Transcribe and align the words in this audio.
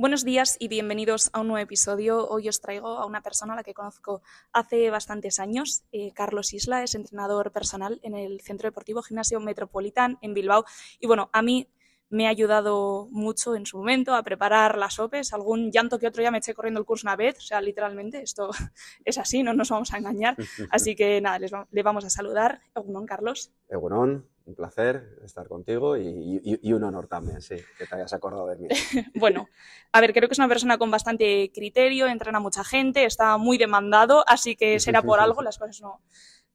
Buenos 0.00 0.24
días 0.24 0.56
y 0.60 0.68
bienvenidos 0.68 1.28
a 1.32 1.40
un 1.40 1.48
nuevo 1.48 1.60
episodio. 1.60 2.28
Hoy 2.28 2.48
os 2.48 2.60
traigo 2.60 2.98
a 2.98 3.04
una 3.04 3.20
persona 3.20 3.54
a 3.54 3.56
la 3.56 3.64
que 3.64 3.74
conozco 3.74 4.22
hace 4.52 4.90
bastantes 4.90 5.40
años. 5.40 5.82
Eh, 5.90 6.12
Carlos 6.14 6.52
Isla 6.54 6.84
es 6.84 6.94
entrenador 6.94 7.50
personal 7.50 7.98
en 8.04 8.14
el 8.14 8.40
Centro 8.40 8.68
Deportivo 8.68 9.02
Gimnasio 9.02 9.40
Metropolitán 9.40 10.16
en 10.22 10.34
Bilbao. 10.34 10.64
Y 11.00 11.08
bueno, 11.08 11.30
a 11.32 11.42
mí 11.42 11.68
me 12.10 12.28
ha 12.28 12.30
ayudado 12.30 13.08
mucho 13.10 13.56
en 13.56 13.66
su 13.66 13.78
momento 13.78 14.14
a 14.14 14.22
preparar 14.22 14.78
las 14.78 15.00
OPEs. 15.00 15.32
Algún 15.32 15.72
llanto 15.72 15.98
que 15.98 16.06
otro 16.06 16.22
ya 16.22 16.30
me 16.30 16.38
eché 16.38 16.54
corriendo 16.54 16.78
el 16.78 16.86
curso 16.86 17.04
una 17.04 17.16
vez. 17.16 17.36
O 17.38 17.40
sea, 17.40 17.60
literalmente, 17.60 18.22
esto 18.22 18.50
es 19.04 19.18
así, 19.18 19.42
no 19.42 19.52
nos 19.52 19.70
vamos 19.70 19.92
a 19.92 19.98
engañar. 19.98 20.36
Así 20.70 20.94
que 20.94 21.20
nada, 21.20 21.40
les 21.40 21.50
le 21.72 21.82
vamos 21.82 22.04
a 22.04 22.10
saludar. 22.10 22.60
Egunon, 22.72 23.04
Carlos. 23.04 23.50
Egunon, 23.68 24.24
un 24.48 24.54
placer 24.54 25.18
estar 25.22 25.46
contigo 25.46 25.96
y, 25.98 26.72
un 26.72 26.82
honor 26.82 27.06
también, 27.06 27.42
sí, 27.42 27.56
que 27.76 27.86
te 27.86 27.94
hayas 27.94 28.12
acordado 28.14 28.46
de 28.46 28.56
mí. 28.56 28.68
bueno, 29.14 29.48
a 29.92 30.00
ver, 30.00 30.14
creo 30.14 30.26
que 30.26 30.32
es 30.32 30.38
una 30.38 30.48
persona 30.48 30.78
con 30.78 30.90
bastante 30.90 31.52
criterio, 31.52 32.06
entrena 32.06 32.38
a 32.38 32.40
mucha 32.40 32.64
gente, 32.64 33.04
está 33.04 33.36
muy 33.36 33.58
demandado, 33.58 34.24
así 34.26 34.56
que 34.56 34.80
será 34.80 35.02
por 35.02 35.20
algo, 35.20 35.42
las 35.42 35.58
cosas 35.58 35.82
no, 35.82 36.00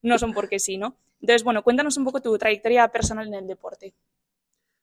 no 0.02 0.18
son 0.18 0.34
porque 0.34 0.58
sí, 0.58 0.78
¿no? 0.78 0.98
Entonces, 1.22 1.44
bueno, 1.44 1.64
cuéntanos 1.64 1.96
un 1.98 2.04
poco 2.04 2.20
tu 2.20 2.36
trayectoria 2.38 2.88
personal 2.88 3.28
en 3.28 3.36
el 3.36 3.48
deporte. 3.48 3.94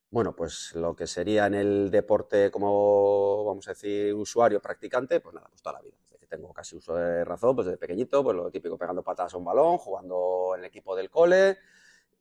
Bueno, 0.09 0.33
pues 0.33 0.73
lo 0.75 0.95
que 0.95 1.05
sería 1.05 1.47
en 1.47 1.53
el 1.53 1.91
deporte 1.91 2.49
como, 2.49 3.43
vamos 3.43 3.67
a 3.67 3.71
decir, 3.71 4.13
usuario, 4.13 4.61
practicante, 4.61 5.19
pues 5.19 5.35
nada, 5.35 5.47
pues 5.49 5.61
toda 5.61 5.73
la 5.73 5.81
vida. 5.81 5.97
Desde 6.05 6.17
que 6.17 6.27
tengo 6.27 6.53
casi 6.53 6.77
uso 6.77 6.95
de 6.95 7.25
razón, 7.25 7.55
pues 7.55 7.67
desde 7.67 7.77
pequeñito, 7.77 8.23
pues 8.23 8.35
lo 8.37 8.49
típico, 8.49 8.77
pegando 8.77 9.03
patadas 9.03 9.33
a 9.33 9.37
un 9.37 9.45
balón, 9.45 9.77
jugando 9.77 10.53
en 10.55 10.61
el 10.61 10.67
equipo 10.67 10.95
del 10.95 11.09
cole, 11.09 11.57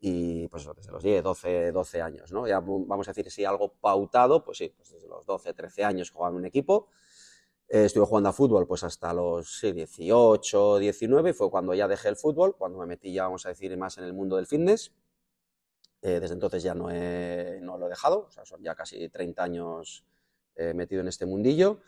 y 0.00 0.48
pues 0.48 0.66
desde 0.74 0.90
los 0.90 1.02
10, 1.02 1.22
12, 1.22 1.72
12 1.72 2.02
años, 2.02 2.32
¿no? 2.32 2.46
Ya 2.46 2.60
vamos 2.60 3.06
a 3.06 3.10
decir, 3.12 3.30
si 3.30 3.44
algo 3.44 3.74
pautado, 3.74 4.42
pues 4.42 4.58
sí, 4.58 4.72
pues 4.74 4.90
desde 4.90 5.06
los 5.06 5.26
12, 5.26 5.52
13 5.52 5.84
años 5.84 6.10
jugando 6.10 6.38
en 6.38 6.42
un 6.42 6.46
equipo. 6.46 6.88
Eh, 7.68 7.84
estuve 7.84 8.04
jugando 8.06 8.30
a 8.30 8.32
fútbol 8.32 8.66
pues 8.66 8.82
hasta 8.82 9.12
los 9.12 9.60
sí, 9.60 9.72
18, 9.72 10.78
19 10.78 11.30
y 11.30 11.32
fue 11.34 11.50
cuando 11.50 11.72
ya 11.74 11.86
dejé 11.86 12.08
el 12.08 12.16
fútbol, 12.16 12.56
cuando 12.56 12.78
me 12.78 12.86
metí 12.86 13.12
ya, 13.12 13.24
vamos 13.24 13.46
a 13.46 13.50
decir, 13.50 13.76
más 13.76 13.98
en 13.98 14.04
el 14.04 14.12
mundo 14.12 14.36
del 14.36 14.46
fitness. 14.46 14.92
Eh, 16.02 16.18
desde 16.18 16.32
entonces 16.34 16.62
ya 16.62 16.74
no, 16.74 16.90
he, 16.90 17.60
no 17.60 17.76
lo 17.76 17.86
he 17.86 17.90
dejado, 17.90 18.26
o 18.26 18.30
sea, 18.30 18.46
son 18.46 18.62
ya 18.62 18.74
casi 18.74 19.08
30 19.10 19.42
años 19.42 20.04
eh, 20.56 20.72
metido 20.72 21.02
en 21.02 21.08
este 21.08 21.26
mundillo. 21.26 21.80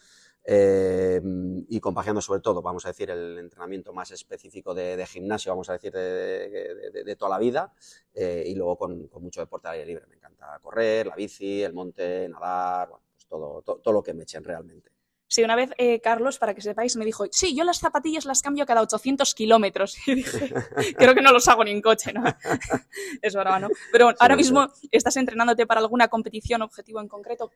Em, 0.44 1.64
y 1.68 1.78
compaginando 1.78 2.20
sobre 2.20 2.40
todo, 2.40 2.62
vamos 2.62 2.84
a 2.84 2.88
decir, 2.88 3.10
el 3.10 3.38
entrenamiento 3.38 3.92
más 3.92 4.10
específico 4.10 4.74
de, 4.74 5.06
gimnasio, 5.06 5.52
vamos 5.52 5.70
a 5.70 5.74
decir, 5.74 5.92
de, 5.92 7.16
toda 7.16 7.30
la 7.30 7.38
vida, 7.38 7.72
eh, 8.12 8.44
y 8.46 8.54
luego 8.54 8.76
con, 8.76 9.08
mucho 9.20 9.40
deporte 9.40 9.68
al 9.68 9.74
aire 9.74 9.86
libre. 9.86 10.06
Me 10.08 10.16
encanta 10.16 10.58
correr, 10.60 11.06
la 11.06 11.14
bici, 11.14 11.62
el 11.62 11.72
monte, 11.72 12.28
nadar, 12.28 12.88
bueno, 12.88 13.04
pues 13.14 13.26
todo, 13.26 13.62
todo, 13.62 13.92
lo 13.92 14.02
que 14.02 14.14
me 14.14 14.24
echen 14.24 14.42
realmente. 14.42 14.90
Sí, 15.28 15.42
una 15.42 15.56
vez 15.56 15.70
eh, 15.78 15.98
Carlos, 16.00 16.38
para 16.38 16.52
que 16.54 16.60
sepáis, 16.60 16.94
me 16.96 17.06
dijo, 17.06 17.24
sí, 17.30 17.56
yo 17.56 17.64
las 17.64 17.78
zapatillas 17.78 18.26
las 18.26 18.42
cambio 18.42 18.66
cada 18.66 18.82
800 18.82 19.34
kilómetros. 19.34 19.96
Y 20.06 20.16
dije, 20.16 20.52
creo 20.94 21.14
que 21.14 21.22
no 21.22 21.32
los 21.32 21.48
hago 21.48 21.64
ni 21.64 21.70
en 21.70 21.80
coche, 21.80 22.12
¿no? 22.12 22.22
es 23.22 23.34
verdad, 23.34 23.60
¿no? 23.60 23.68
Pero 23.92 24.12
ahora 24.18 24.36
mismo, 24.36 24.66
¿estás 24.90 25.16
entrenándote 25.16 25.66
para 25.66 25.80
alguna 25.80 26.08
competición 26.08 26.60
objetivo 26.60 27.00
en 27.00 27.08
concreto? 27.08 27.50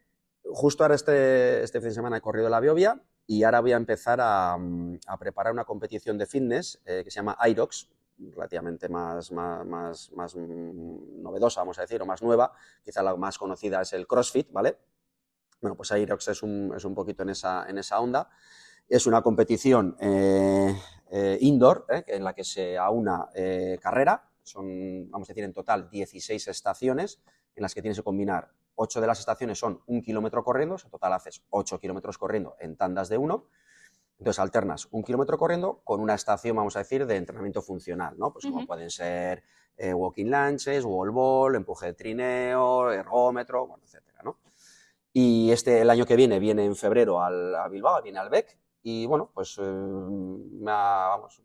Justo 0.53 0.85
ahora 0.85 0.95
este, 0.95 1.63
este 1.63 1.81
fin 1.81 1.89
de 1.89 1.95
semana 1.95 2.17
he 2.19 2.21
corrido 2.21 2.49
la 2.49 2.61
Biovia 2.61 3.01
y 3.27 3.43
ahora 3.43 3.61
voy 3.61 3.73
a 3.73 3.77
empezar 3.77 4.21
a, 4.23 4.57
preparar 5.19 5.53
una 5.53 5.65
competición 5.65 6.17
de 6.17 6.27
fitness 6.27 6.81
eh, 6.85 7.03
que 7.05 7.11
se 7.11 7.17
llama 7.17 7.37
IROX, 7.47 7.91
relativamente 8.19 8.89
más, 8.89 9.33
más, 9.33 10.13
más, 10.13 10.37
novedosa, 10.37 11.61
vamos 11.61 11.79
a 11.79 11.83
decir, 11.83 12.01
o 12.01 12.07
más 12.07 12.23
nueva. 12.23 12.53
Quizá 12.83 13.03
la 13.03 13.17
más 13.17 13.37
conocida 13.37 13.83
es 13.83 13.93
el 13.93 14.07
CrossFit, 14.07 14.51
¿vale? 14.53 14.79
Bueno, 15.61 15.77
pues 15.77 15.91
IROX 15.91 16.29
es 16.29 16.43
un, 16.43 16.73
es 16.77 16.85
un 16.85 16.95
poquito 16.95 17.25
en 17.25 17.31
esa, 17.31 17.69
en 17.69 17.79
esa 17.79 18.01
onda. 18.01 18.31
Es 18.89 19.07
una 19.07 19.23
competición 19.23 19.97
eh, 20.01 20.75
eh, 21.11 21.39
indoor 21.41 21.87
en 21.89 22.23
la 22.23 22.33
que 22.33 22.45
se 22.45 22.79
aúna 22.79 23.29
carrera. 23.81 24.31
Son, 24.45 25.11
vamos 25.11 25.29
a 25.29 25.33
decir, 25.33 25.43
en 25.43 25.53
total 25.53 25.91
16 25.91 26.47
estaciones 26.47 27.21
en 27.57 27.63
las 27.63 27.75
que 27.75 27.83
tienes 27.83 27.99
que 27.99 28.05
combinar 28.05 28.53
ocho 28.77 29.01
de 29.01 29.07
las 29.07 29.19
estaciones 29.19 29.59
son 29.59 29.83
un 29.87 30.03
kilómetro 30.03 30.45
corriendo, 30.45 30.77
en 30.83 30.91
total 30.91 31.13
haces 31.13 31.43
ocho 31.51 31.79
kilómetros 31.79 32.17
corriendo 32.19 32.57
en 32.61 32.77
tandas 32.77 33.09
de 33.09 33.19
uno. 33.19 33.47
Entonces 34.19 34.39
alternas 34.39 34.89
un 34.93 35.03
kilómetro 35.03 35.37
corriendo 35.37 35.81
con 35.85 36.01
una 36.01 36.15
estación, 36.15 36.57
vamos 36.57 36.77
a 36.77 36.79
decir, 36.79 37.07
de 37.07 37.17
entrenamiento 37.17 37.61
funcional, 37.61 38.17
¿no? 38.19 38.33
Pues 38.33 38.47
como 38.47 38.67
pueden 38.67 38.91
ser 38.91 39.43
eh, 39.77 39.93
walking 39.93 40.27
lunches, 40.27 40.85
wall 40.85 41.11
ball, 41.11 41.55
empuje 41.55 41.87
de 41.87 41.95
trineo, 41.95 42.91
ergómetro, 42.91 43.67
bueno, 43.67 43.85
etcétera, 43.85 44.21
¿no? 44.25 44.39
Y 45.13 45.51
este, 45.51 45.83
el 45.83 45.91
año 45.91 46.07
que 46.07 46.17
viene, 46.17 46.39
viene 46.39 46.65
en 46.65 46.77
febrero 46.77 47.23
al, 47.23 47.55
a 47.55 47.69
Bilbao, 47.69 48.03
viene 48.03 48.19
al 48.19 48.31
BEC, 48.31 48.59
y 48.83 49.05
bueno, 49.07 49.31
pues 49.35 49.59
eh, 49.59 49.63
me, 49.63 50.71
ha, 50.71 51.09
vamos, 51.09 51.43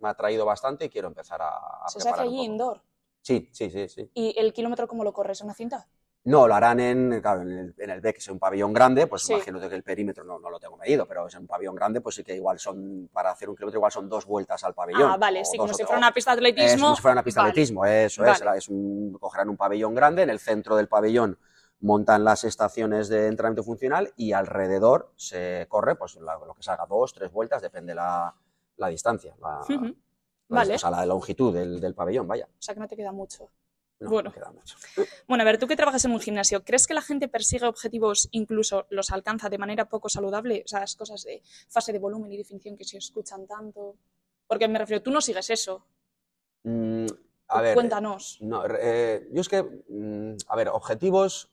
me 0.00 0.08
ha 0.08 0.14
traído 0.14 0.46
bastante 0.46 0.84
y 0.84 0.88
quiero 0.88 1.08
empezar 1.08 1.40
a, 1.42 1.84
¿Se 1.88 2.08
hace 2.08 2.20
allí 2.20 2.44
indoor? 2.44 2.80
Sí, 3.22 3.48
sí, 3.52 3.70
sí, 3.70 3.88
sí. 3.88 4.10
¿Y 4.14 4.38
el 4.38 4.52
kilómetro 4.52 4.86
cómo 4.86 5.02
lo 5.02 5.12
corres? 5.12 5.40
¿Una 5.40 5.52
cinta? 5.52 5.88
No, 6.26 6.48
lo 6.48 6.56
harán 6.56 6.80
en, 6.80 7.20
claro, 7.20 7.42
en, 7.42 7.52
el, 7.52 7.74
en 7.78 7.90
el 7.90 8.00
B, 8.00 8.12
que 8.12 8.18
es 8.18 8.28
un 8.28 8.40
pabellón 8.40 8.72
grande, 8.72 9.06
pues 9.06 9.30
imagino 9.30 9.60
que 9.60 9.72
el 9.72 9.84
perímetro 9.84 10.24
no, 10.24 10.40
no, 10.40 10.50
lo 10.50 10.58
tengo 10.58 10.76
medido, 10.76 11.06
pero 11.06 11.28
es 11.28 11.34
un 11.36 11.46
pabellón 11.46 11.76
grande, 11.76 12.00
pues 12.00 12.16
sí 12.16 12.24
que 12.24 12.34
igual 12.34 12.58
son, 12.58 13.08
para 13.12 13.30
hacer 13.30 13.48
un 13.48 13.54
kilómetro, 13.54 13.78
igual 13.78 13.92
son 13.92 14.08
dos 14.08 14.26
vueltas 14.26 14.64
al 14.64 14.74
pabellón. 14.74 15.08
Ah, 15.08 15.16
vale, 15.16 15.44
sí, 15.44 15.56
como 15.56 15.72
si 15.72 15.84
fuera 15.84 15.98
una 15.98 16.12
pista 16.12 16.32
de 16.32 16.38
atletismo. 16.38 16.86
como 16.86 16.96
si 16.96 17.02
fuera 17.02 17.12
una 17.12 17.22
pista 17.22 17.44
de 17.44 17.50
atletismo, 17.50 17.86
eso 17.86 18.24
es. 18.24 18.42
es 18.56 18.68
un, 18.68 19.16
cogerán 19.20 19.48
un 19.50 19.56
pabellón 19.56 19.94
grande, 19.94 20.22
en 20.22 20.30
el 20.30 20.40
centro 20.40 20.74
del 20.74 20.88
pabellón 20.88 21.38
montan 21.78 22.24
las 22.24 22.42
estaciones 22.42 23.08
de 23.08 23.28
entrenamiento 23.28 23.62
funcional 23.62 24.12
y 24.16 24.32
alrededor 24.32 25.12
se 25.14 25.66
corre, 25.68 25.94
pues 25.94 26.16
lo 26.16 26.54
que 26.54 26.62
salga, 26.64 26.86
dos, 26.86 27.14
tres 27.14 27.30
vueltas, 27.30 27.62
depende 27.62 27.94
la, 27.94 28.34
la 28.78 28.88
distancia, 28.88 29.36
la, 29.40 29.60
vale. 30.48 30.74
o 30.74 30.78
sea, 30.78 30.90
la 30.90 31.06
longitud 31.06 31.54
del, 31.54 31.78
del 31.80 31.94
pabellón, 31.94 32.26
vaya. 32.26 32.46
O 32.46 32.62
sea 32.62 32.74
que 32.74 32.80
no 32.80 32.88
te 32.88 32.96
queda 32.96 33.12
mucho 33.12 33.48
bueno. 34.00 34.32
bueno, 35.26 35.42
a 35.42 35.44
ver, 35.44 35.58
tú 35.58 35.66
que 35.66 35.76
trabajas 35.76 36.04
en 36.04 36.12
un 36.12 36.20
gimnasio, 36.20 36.62
¿crees 36.64 36.86
que 36.86 36.94
la 36.94 37.00
gente 37.00 37.28
persigue 37.28 37.66
objetivos, 37.66 38.28
incluso 38.30 38.86
los 38.90 39.10
alcanza 39.10 39.48
de 39.48 39.58
manera 39.58 39.88
poco 39.88 40.08
saludable? 40.08 40.62
O 40.64 40.68
sea, 40.68 40.80
las 40.80 40.96
cosas 40.96 41.22
de 41.24 41.42
fase 41.68 41.92
de 41.92 41.98
volumen 41.98 42.30
y 42.32 42.36
definición 42.36 42.76
que 42.76 42.84
se 42.84 42.98
escuchan 42.98 43.46
tanto. 43.46 43.96
Porque 44.46 44.68
me 44.68 44.78
refiero, 44.78 45.02
tú 45.02 45.10
no 45.10 45.20
sigues 45.20 45.48
eso. 45.50 45.86
Mm, 46.64 47.06
a 47.48 47.62
ver, 47.62 47.74
Cuéntanos. 47.74 48.38
No, 48.40 48.64
eh, 48.66 49.28
yo 49.32 49.40
es 49.40 49.48
que, 49.48 49.62
mm, 49.62 50.36
a 50.48 50.56
ver, 50.56 50.68
objetivos, 50.68 51.50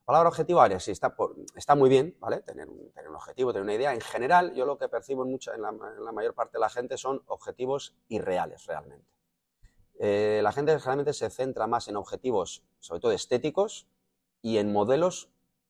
la 0.00 0.04
palabra 0.06 0.28
objetivo, 0.28 0.60
ver, 0.68 0.80
sí, 0.80 0.92
está, 0.92 1.14
está 1.56 1.74
muy 1.74 1.88
bien, 1.88 2.16
¿vale? 2.20 2.40
Tener 2.42 2.68
un, 2.68 2.90
tener 2.92 3.10
un, 3.10 3.16
objetivo, 3.16 3.52
tener 3.52 3.64
una 3.64 3.74
idea. 3.74 3.92
En 3.92 4.00
general, 4.00 4.54
yo 4.54 4.64
lo 4.64 4.78
que 4.78 4.88
percibo 4.88 5.24
en, 5.24 5.30
mucha, 5.30 5.54
en 5.54 5.62
la 5.62 6.12
mayor 6.12 6.34
parte 6.34 6.56
de 6.56 6.60
la 6.60 6.68
gente 6.68 6.96
son 6.96 7.22
objetivos 7.26 7.96
irreales, 8.08 8.66
realmente. 8.66 9.06
Eh, 10.02 10.40
la 10.42 10.50
gente 10.50 10.72
generalmente 10.78 11.12
se 11.12 11.28
centra 11.28 11.66
más 11.66 11.86
en 11.88 11.96
objetivos, 11.96 12.64
sobre 12.78 13.00
todo 13.00 13.12
estéticos, 13.12 13.86
y 14.40 14.56
en 14.56 14.72
modelos 14.72 15.28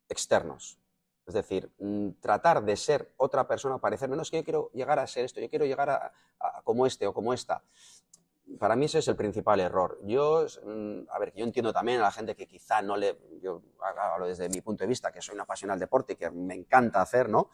externos. 0.09 0.79
Es 1.27 1.35
decir, 1.35 1.73
mm, 1.79 2.11
tratar 2.21 2.65
de 2.65 2.77
ser 2.77 3.13
otra 3.17 3.49
persona, 3.49 3.79
parecer 3.79 4.09
menos 4.09 4.31
que 4.31 4.39
yo 4.39 4.45
quiero 4.45 4.71
llegar 4.73 5.01
a 5.01 5.07
ser 5.09 5.25
esto, 5.25 5.41
yo 5.41 5.51
quiero 5.51 5.65
llegar 5.65 5.91
a, 5.91 6.13
como 6.63 6.87
este 6.87 7.09
o 7.09 7.13
como 7.13 7.35
esta. 7.35 7.65
Para 8.61 8.77
mí 8.77 8.87
ese 8.87 9.01
es 9.01 9.09
el 9.09 9.17
principal 9.17 9.59
error. 9.59 9.99
Yo, 10.05 10.47
mm, 10.65 11.09
a 11.11 11.19
ver, 11.19 11.33
yo 11.35 11.45
entiendo 11.45 11.73
también 11.73 11.99
a 11.99 12.05
la 12.05 12.13
gente 12.13 12.37
que 12.37 12.47
quizá 12.47 12.83
no 12.83 12.97
le, 12.97 13.19
yo 13.43 13.63
hablo 14.13 14.29
desde 14.29 14.49
mi 14.49 14.61
punto 14.61 14.85
de 14.85 14.89
vista, 14.89 15.11
que 15.11 15.21
soy 15.21 15.35
una 15.35 15.43
apasionada 15.43 15.77
del 15.77 15.87
deporte 15.87 16.13
y 16.13 16.17
que 16.17 16.31
me 16.31 16.55
encanta 16.55 17.03
hacer, 17.03 17.29
¿no? 17.29 17.51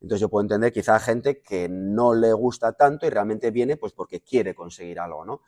Entonces 0.00 0.20
yo 0.20 0.28
puedo 0.28 0.42
entender 0.42 0.72
quizá 0.72 0.96
a 0.96 1.00
gente 1.00 1.40
que 1.40 1.68
no 1.68 2.14
le 2.14 2.32
gusta 2.32 2.72
tanto 2.72 3.06
y 3.06 3.10
realmente 3.10 3.50
viene 3.50 3.76
pues 3.76 3.92
porque 3.92 4.20
quiere 4.20 4.54
conseguir 4.54 5.00
algo, 5.00 5.24
¿no? 5.24 5.42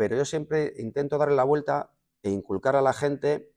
Pero 0.00 0.16
yo 0.16 0.24
siempre 0.24 0.72
intento 0.78 1.18
darle 1.18 1.36
la 1.36 1.44
vuelta 1.44 1.92
e 2.22 2.30
inculcar 2.30 2.74
a 2.74 2.80
la 2.80 2.94
gente 2.94 3.52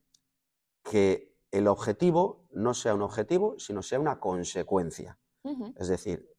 que 0.83 1.37
el 1.51 1.69
objetivo 1.69 2.49
no 2.51 2.73
sea 2.73 2.95
un 2.95 3.01
objetivo, 3.01 3.57
sino 3.59 3.81
sea 3.81 3.97
una 3.97 4.19
consecuencia. 4.19 5.17
Es 5.77 5.87
decir, 5.87 6.29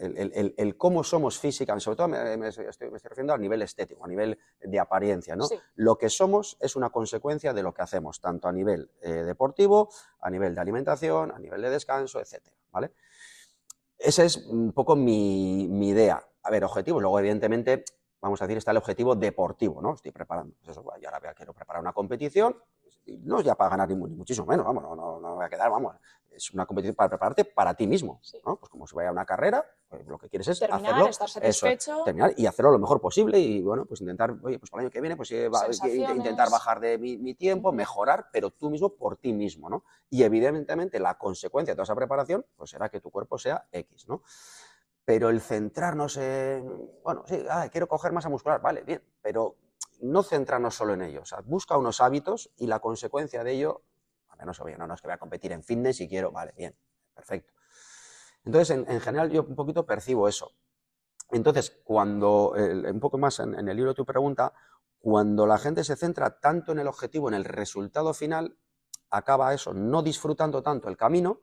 el, 0.00 0.76
cómo 0.76 1.04
somos 1.04 1.38
físicamente, 1.38 1.84
sobre 1.84 1.96
todo 1.96 2.08
me, 2.08 2.48
estoy, 2.48 2.66
refiriendo 3.00 3.32
a 3.32 3.38
nivel 3.38 3.62
estético, 3.62 4.04
a 4.04 4.08
nivel 4.08 4.36
de 4.60 4.80
apariencia. 4.80 5.36
¿no? 5.36 5.46
Lo 5.76 5.98
que 5.98 6.10
somos 6.10 6.56
es 6.58 6.74
una 6.74 6.90
consecuencia 6.90 7.52
de 7.52 7.62
lo 7.62 7.72
que 7.72 7.82
hacemos, 7.82 8.20
tanto 8.20 8.48
a 8.48 8.52
nivel 8.52 8.90
eh, 9.02 9.12
deportivo, 9.22 9.88
a 10.18 10.30
nivel 10.30 10.56
de 10.56 10.62
alimentación, 10.62 11.30
a 11.30 11.38
nivel 11.38 11.62
de 11.62 11.70
descanso, 11.70 12.20
etc. 12.20 12.42
¿vale? 12.72 12.90
Esa 13.98 14.24
es 14.24 14.36
un 14.48 14.72
poco 14.72 14.96
mi, 14.96 15.68
mi 15.70 15.90
idea. 15.90 16.28
A 16.42 16.50
ver, 16.50 16.64
objetivos. 16.64 17.00
Luego, 17.00 17.20
evidentemente, 17.20 17.84
vamos 18.24 18.40
a 18.42 18.46
decir, 18.46 18.58
está 18.58 18.70
el 18.70 18.78
objetivo 18.78 19.14
deportivo, 19.14 19.80
¿no? 19.80 19.94
Estoy 19.94 20.10
preparando, 20.12 20.54
pues 20.56 20.70
eso, 20.70 20.84
y 21.00 21.04
ahora 21.04 21.34
quiero 21.34 21.52
preparar 21.52 21.80
una 21.82 21.92
competición, 21.92 22.56
no 23.22 23.38
es 23.38 23.44
ya 23.44 23.54
para 23.54 23.70
ganar 23.70 23.88
ni, 23.88 23.94
muchísimo 23.94 24.46
menos, 24.46 24.64
vamos, 24.66 24.82
no, 24.82 24.96
no, 25.20 25.34
voy 25.36 25.44
a 25.44 25.48
quedar, 25.48 25.70
vamos, 25.70 25.94
es 26.30 26.52
una 26.52 26.66
competición 26.66 26.96
para 26.96 27.10
prepararte 27.10 27.44
para 27.44 27.74
ti 27.74 27.86
mismo, 27.86 28.20
¿no? 28.44 28.56
Pues 28.56 28.68
como 28.70 28.86
si 28.86 28.96
vaya 28.96 29.10
a 29.10 29.12
una 29.12 29.24
carrera, 29.24 29.64
pues 29.88 30.06
lo 30.06 30.18
que 30.18 30.28
quieres 30.28 30.48
es 30.48 30.58
terminar, 30.58 30.90
hacerlo, 30.90 31.08
estar 31.10 31.28
eso, 31.28 31.66
satisfecho. 31.66 32.02
terminar 32.04 32.32
y 32.36 32.46
hacerlo 32.46 32.72
lo 32.72 32.78
mejor 32.78 33.00
posible 33.00 33.38
y 33.38 33.62
bueno, 33.62 33.84
pues 33.84 34.00
intentar, 34.00 34.34
oye, 34.42 34.58
pues 34.58 34.70
para 34.70 34.80
el 34.82 34.86
año 34.86 34.90
que 34.92 35.00
viene, 35.00 35.16
pues 35.16 35.30
eh, 35.30 35.48
va- 35.48 35.60
intentar 36.16 36.50
bajar 36.50 36.80
de 36.80 36.98
mi, 36.98 37.18
mi 37.18 37.34
tiempo, 37.34 37.70
mejorar, 37.72 38.28
pero 38.32 38.50
tú 38.50 38.68
mismo 38.70 38.88
por 38.96 39.16
ti 39.18 39.32
mismo, 39.32 39.68
¿no? 39.70 39.84
Y 40.10 40.22
evidentemente 40.24 40.98
la 40.98 41.16
consecuencia 41.18 41.72
de 41.72 41.76
toda 41.76 41.84
esa 41.84 41.94
preparación, 41.94 42.44
pues 42.56 42.70
será 42.70 42.88
que 42.88 43.00
tu 43.00 43.10
cuerpo 43.10 43.38
sea 43.38 43.68
X, 43.70 44.08
¿no? 44.08 44.22
Pero 45.04 45.28
el 45.28 45.40
centrarnos 45.40 46.16
en, 46.16 46.90
bueno, 47.02 47.24
sí, 47.26 47.44
ah, 47.50 47.68
quiero 47.70 47.88
coger 47.88 48.12
masa 48.12 48.28
muscular, 48.28 48.60
vale, 48.60 48.82
bien, 48.82 49.02
pero 49.20 49.56
no 50.00 50.22
centrarnos 50.22 50.74
solo 50.74 50.94
en 50.94 51.02
ello, 51.02 51.22
o 51.22 51.26
sea, 51.26 51.40
busca 51.40 51.76
unos 51.76 52.00
hábitos 52.00 52.50
y 52.56 52.66
la 52.66 52.80
consecuencia 52.80 53.44
de 53.44 53.52
ello, 53.52 53.82
a 54.28 54.36
menos, 54.36 54.60
oye, 54.60 54.76
no, 54.76 54.86
no 54.86 54.94
es 54.94 55.00
que 55.00 55.08
voy 55.08 55.14
a 55.14 55.18
competir 55.18 55.52
en 55.52 55.62
fitness 55.62 56.00
y 56.00 56.08
quiero, 56.08 56.32
vale, 56.32 56.52
bien, 56.56 56.74
perfecto. 57.14 57.52
Entonces, 58.44 58.70
en, 58.70 58.90
en 58.90 59.00
general, 59.00 59.30
yo 59.30 59.42
un 59.42 59.54
poquito 59.54 59.86
percibo 59.86 60.28
eso. 60.28 60.52
Entonces, 61.30 61.80
cuando, 61.84 62.52
un 62.52 63.00
poco 63.00 63.18
más 63.18 63.40
en, 63.40 63.54
en 63.58 63.68
el 63.68 63.76
libro 63.76 63.92
de 63.92 63.96
tu 63.96 64.04
pregunta, 64.04 64.52
cuando 64.98 65.46
la 65.46 65.58
gente 65.58 65.84
se 65.84 65.96
centra 65.96 66.38
tanto 66.40 66.72
en 66.72 66.78
el 66.78 66.86
objetivo, 66.86 67.28
en 67.28 67.34
el 67.34 67.44
resultado 67.44 68.14
final, 68.14 68.56
acaba 69.10 69.54
eso, 69.54 69.72
no 69.74 70.02
disfrutando 70.02 70.62
tanto 70.62 70.88
el 70.88 70.96
camino 70.96 71.40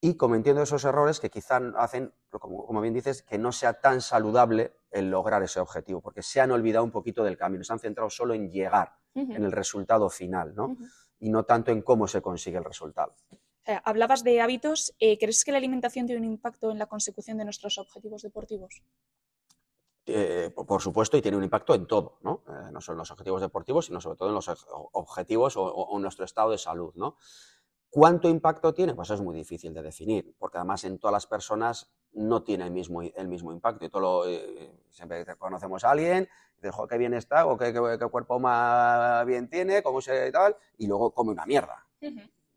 y 0.00 0.16
cometiendo 0.16 0.62
esos 0.62 0.84
errores 0.84 1.18
que 1.20 1.30
quizá 1.30 1.60
hacen, 1.76 2.12
como, 2.30 2.64
como 2.66 2.80
bien 2.80 2.94
dices, 2.94 3.22
que 3.22 3.38
no 3.38 3.50
sea 3.52 3.80
tan 3.80 4.00
saludable 4.00 4.74
el 4.90 5.10
lograr 5.10 5.42
ese 5.42 5.60
objetivo, 5.60 6.00
porque 6.00 6.22
se 6.22 6.40
han 6.40 6.50
olvidado 6.52 6.84
un 6.84 6.90
poquito 6.92 7.24
del 7.24 7.36
camino, 7.36 7.64
se 7.64 7.72
han 7.72 7.80
centrado 7.80 8.08
solo 8.10 8.34
en 8.34 8.50
llegar, 8.50 8.94
en 9.14 9.42
el 9.44 9.50
resultado 9.52 10.08
final, 10.08 10.54
¿no? 10.54 10.76
Y 11.18 11.30
no 11.30 11.42
tanto 11.44 11.72
en 11.72 11.82
cómo 11.82 12.06
se 12.06 12.22
consigue 12.22 12.58
el 12.58 12.64
resultado. 12.64 13.14
Eh, 13.66 13.78
hablabas 13.84 14.22
de 14.22 14.40
hábitos. 14.40 14.94
eh, 15.00 15.18
¿Crees 15.18 15.44
que 15.44 15.50
la 15.52 15.58
alimentación 15.58 16.06
tiene 16.06 16.20
un 16.24 16.32
impacto 16.32 16.70
en 16.70 16.78
la 16.78 16.86
consecución 16.86 17.36
de 17.38 17.44
nuestros 17.44 17.76
objetivos 17.78 18.22
deportivos? 18.22 18.82
Eh, 20.06 20.50
por- 20.54 20.80
supuesto, 20.80 21.18
y 21.18 21.22
tiene 21.22 21.36
un 21.36 21.44
impacto 21.44 21.74
en 21.74 21.86
todo, 21.86 22.18
¿no? 22.22 22.42
Eh, 22.48 22.70
no 22.72 22.80
solo 22.80 22.94
en 22.94 22.98
los 23.00 23.10
objetivos 23.10 23.42
deportivos, 23.42 23.86
sino 23.86 24.00
sobre 24.00 24.16
todo 24.16 24.28
en 24.30 24.36
los 24.36 24.48
objetivos 24.92 25.56
o, 25.58 25.64
o- 25.64 25.90
o 25.90 25.98
nuestro 25.98 26.24
estado 26.24 26.50
de 26.52 26.56
salud, 26.58 26.94
¿no? 26.94 27.16
¿Cuánto 27.90 28.28
impacto 28.28 28.74
tiene? 28.74 28.94
Pues 28.94 29.10
es 29.10 29.20
muy 29.20 29.34
difícil 29.34 29.72
de 29.72 29.82
definir, 29.82 30.34
porque 30.38 30.58
además 30.58 30.84
en 30.84 30.98
todas 30.98 31.12
las 31.12 31.26
personas 31.26 31.90
no 32.12 32.42
tiene 32.42 32.64
el 32.64 32.70
mismo, 32.70 33.00
el 33.02 33.28
mismo 33.28 33.52
impacto. 33.52 33.84
Y 33.84 33.88
todo 33.88 34.02
lo, 34.02 34.26
eh, 34.28 34.72
siempre 34.90 35.24
conocemos 35.36 35.84
a 35.84 35.90
alguien, 35.92 36.28
dices, 36.56 36.74
"Jo, 36.74 36.86
qué 36.86 36.98
bien 36.98 37.14
está, 37.14 37.46
o 37.46 37.56
qué, 37.56 37.72
qué- 37.72 37.96
qué 37.98 38.06
cuerpo 38.08 38.38
más 38.38 39.24
bien 39.26 39.48
tiene, 39.48 39.82
cómo 39.82 40.00
se 40.02 40.30
tal, 40.32 40.56
y 40.76 40.86
luego 40.86 41.12
come 41.14 41.32
una 41.32 41.46
mierda. 41.46 41.86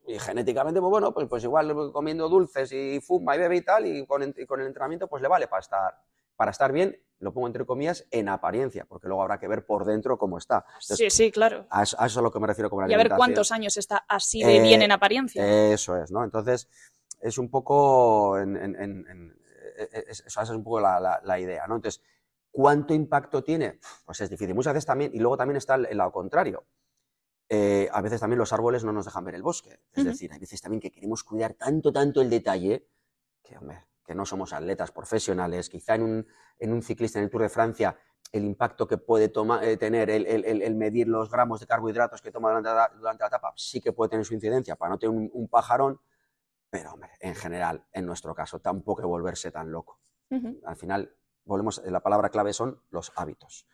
Y 0.08 0.20
genéticamente, 0.20 0.80
pues 0.82 0.90
bueno, 0.90 1.14
pues, 1.14 1.28
pues 1.28 1.44
igual 1.44 1.92
comiendo 1.94 2.28
dulces 2.30 2.72
y 2.74 3.00
fuma 3.02 3.36
y 3.36 3.40
bebe 3.40 3.58
y 3.58 3.62
tal, 3.62 3.86
y 3.88 4.06
con, 4.06 4.24
y 4.38 4.46
con 4.46 4.62
el 4.62 4.68
entrenamiento, 4.68 5.08
pues 5.08 5.22
le 5.22 5.28
vale 5.30 5.48
para 5.48 5.62
estar, 5.62 6.02
para 6.36 6.52
estar 6.52 6.72
bien, 6.72 7.00
lo 7.22 7.34
pongo 7.34 7.48
entre 7.48 7.66
comillas, 7.66 8.06
en 8.12 8.28
apariencia, 8.30 8.86
porque 8.86 9.08
luego 9.08 9.22
habrá 9.22 9.40
que 9.40 9.48
ver 9.48 9.66
por 9.66 9.86
dentro 9.86 10.18
cómo 10.18 10.38
está. 10.38 10.66
Entonces, 10.68 10.98
Sí, 10.98 11.10
sí, 11.10 11.32
claro. 11.32 11.66
a, 11.70 11.84
eso, 11.84 11.96
a 12.00 12.06
eso 12.08 12.14
es 12.14 12.18
a 12.18 12.22
lo 12.22 12.32
que 12.32 12.40
me 12.40 12.48
refiero 12.48 12.70
con 12.70 12.82
la 12.84 12.90
Y 12.90 12.94
a 12.94 12.98
ver 12.98 13.12
cuántos 13.16 13.52
años 13.52 13.78
está 13.78 13.98
así 14.10 14.44
de 14.44 14.60
bien 14.60 14.82
Eh, 14.82 14.86
en 14.86 14.92
apariencia. 14.92 15.72
Eso 15.72 15.96
es, 15.98 16.12
¿no? 16.12 16.24
Entonces, 16.24 16.68
es 17.22 17.38
un 17.38 17.50
poco, 17.50 18.38
en, 18.40 18.58
en- 18.58 18.76
en- 18.76 19.08
en- 19.08 19.42
es- 20.08 20.24
esa 20.26 20.42
es 20.44 20.50
un 20.50 20.64
poco 20.64 20.80
la, 20.82 21.00
la- 21.00 21.22
la 21.24 21.40
idea, 21.40 21.66
¿no? 21.68 21.76
Entonces, 21.76 22.04
¿cuánto 22.52 22.94
impacto 22.94 23.44
tiene? 23.44 23.80
Pues 24.06 24.20
es 24.22 24.30
difícil. 24.30 24.54
Muchas 24.56 24.74
veces 24.74 24.86
también, 24.88 25.12
y 25.14 25.20
luego 25.20 25.38
también 25.38 25.58
está 25.58 25.76
el, 25.76 25.86
el 25.86 25.98
lado 25.98 26.12
contrario. 26.12 26.66
Eh, 27.50 27.90
a 27.92 28.02
veces 28.02 28.22
también 28.22 28.40
los 28.40 28.54
árboles 28.54 28.84
no 28.84 28.94
nos 28.94 29.06
dejan 29.06 29.26
ver 29.26 29.36
el 29.36 29.44
bosque. 29.44 29.80
Es 29.94 30.06
decir, 30.06 30.32
hay 30.32 30.40
veces 30.40 30.62
también 30.62 30.80
que 30.80 30.90
queremos 30.92 31.24
cuidar 31.24 31.54
tanto, 31.54 31.92
tanto 31.92 32.22
el 32.22 32.30
detalle, 32.30 32.88
que, 33.44 33.58
hombre, 33.58 33.84
que 34.12 34.16
no 34.16 34.26
somos 34.26 34.52
atletas 34.52 34.92
profesionales. 34.92 35.70
Quizá 35.70 35.96
en 35.96 36.04
un, 36.04 36.28
en 36.60 36.74
un 36.74 36.82
ciclista 36.82 37.18
en 37.20 37.26
el 37.26 37.32
Tour 37.32 37.44
de 37.44 37.50
Francia, 37.50 37.98
el 38.34 38.44
impacto 38.44 38.86
que 38.86 38.98
puede 38.98 39.30
toma- 39.30 39.64
eh, 39.66 39.78
tener 39.78 40.10
el, 40.10 40.26
el- 40.28 40.62
el- 40.62 40.76
medir 40.76 41.08
los 41.08 41.30
gramos 41.30 41.62
de 41.62 41.66
carbohidratos 41.68 42.22
que 42.22 42.30
toma 42.32 42.50
durante 42.50 42.70
la, 42.70 42.92
durante 42.98 43.24
la 43.24 43.28
etapa, 43.28 43.54
sí 43.56 43.80
que 43.80 43.94
puede 43.94 44.10
tener 44.10 44.26
su 44.26 44.34
incidencia 44.34 44.76
para 44.76 44.90
no 44.90 45.00
tener 45.00 45.16
un, 45.16 45.30
un 45.34 45.48
pajarón, 45.48 46.02
pero 46.70 46.92
hombre, 46.94 47.12
en 47.22 47.36
general, 47.36 47.86
en 47.94 48.06
nuestro 48.06 48.36
caso, 48.36 48.60
tampoco 48.60 49.00
hay 49.02 49.04
que 49.04 49.08
volverse 49.08 49.50
tan 49.52 49.72
loco. 49.72 50.02
Ujú. 50.30 50.60
Al 50.66 50.76
final, 50.76 51.16
volvemos, 51.46 51.82
la 51.86 52.02
palabra 52.02 52.30
clave 52.30 52.52
son 52.52 52.82
los 52.90 53.14
hábitos. 53.16 53.66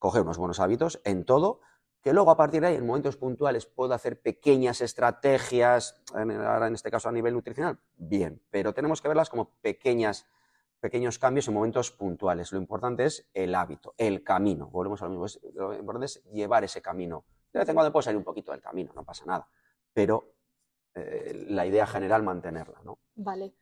Coger 0.00 0.22
unos 0.22 0.38
buenos 0.38 0.58
hábitos 0.58 1.00
en 1.04 1.24
todo, 1.24 1.60
que 2.04 2.12
luego 2.12 2.30
a 2.30 2.36
partir 2.36 2.60
de 2.60 2.66
ahí, 2.66 2.74
en 2.74 2.86
momentos 2.86 3.16
puntuales, 3.16 3.64
puedo 3.64 3.94
hacer 3.94 4.20
pequeñas 4.20 4.82
estrategias, 4.82 6.04
ahora 6.12 6.66
en 6.66 6.74
este 6.74 6.90
caso 6.90 7.08
a 7.08 7.12
nivel 7.12 7.32
nutricional, 7.32 7.78
bien, 7.96 8.42
pero 8.50 8.74
tenemos 8.74 9.00
que 9.00 9.08
verlas 9.08 9.30
como 9.30 9.54
pequeñas, 9.62 10.26
pequeños 10.80 11.18
cambios 11.18 11.48
en 11.48 11.54
momentos 11.54 11.92
puntuales. 11.92 12.52
Lo 12.52 12.58
importante 12.58 13.06
es 13.06 13.26
el 13.32 13.54
hábito, 13.54 13.94
el 13.96 14.22
camino. 14.22 14.68
Volvemos 14.68 15.00
a 15.00 15.06
lo 15.06 15.18
mismo. 15.18 15.50
lo 15.54 15.72
importante 15.72 16.04
es 16.04 16.22
llevar 16.30 16.62
ese 16.62 16.82
camino. 16.82 17.24
De 17.50 17.60
vez 17.60 17.68
en 17.70 17.74
cuando 17.74 17.90
puede 17.90 18.02
salir 18.02 18.18
un 18.18 18.24
poquito 18.24 18.52
del 18.52 18.60
camino, 18.60 18.92
no 18.94 19.02
pasa 19.02 19.24
nada, 19.24 19.48
pero 19.94 20.34
eh, 20.94 21.46
la 21.48 21.64
idea 21.64 21.86
general 21.86 22.22
mantenerla, 22.22 22.82
¿no? 22.84 22.98
Vale. 23.14 23.54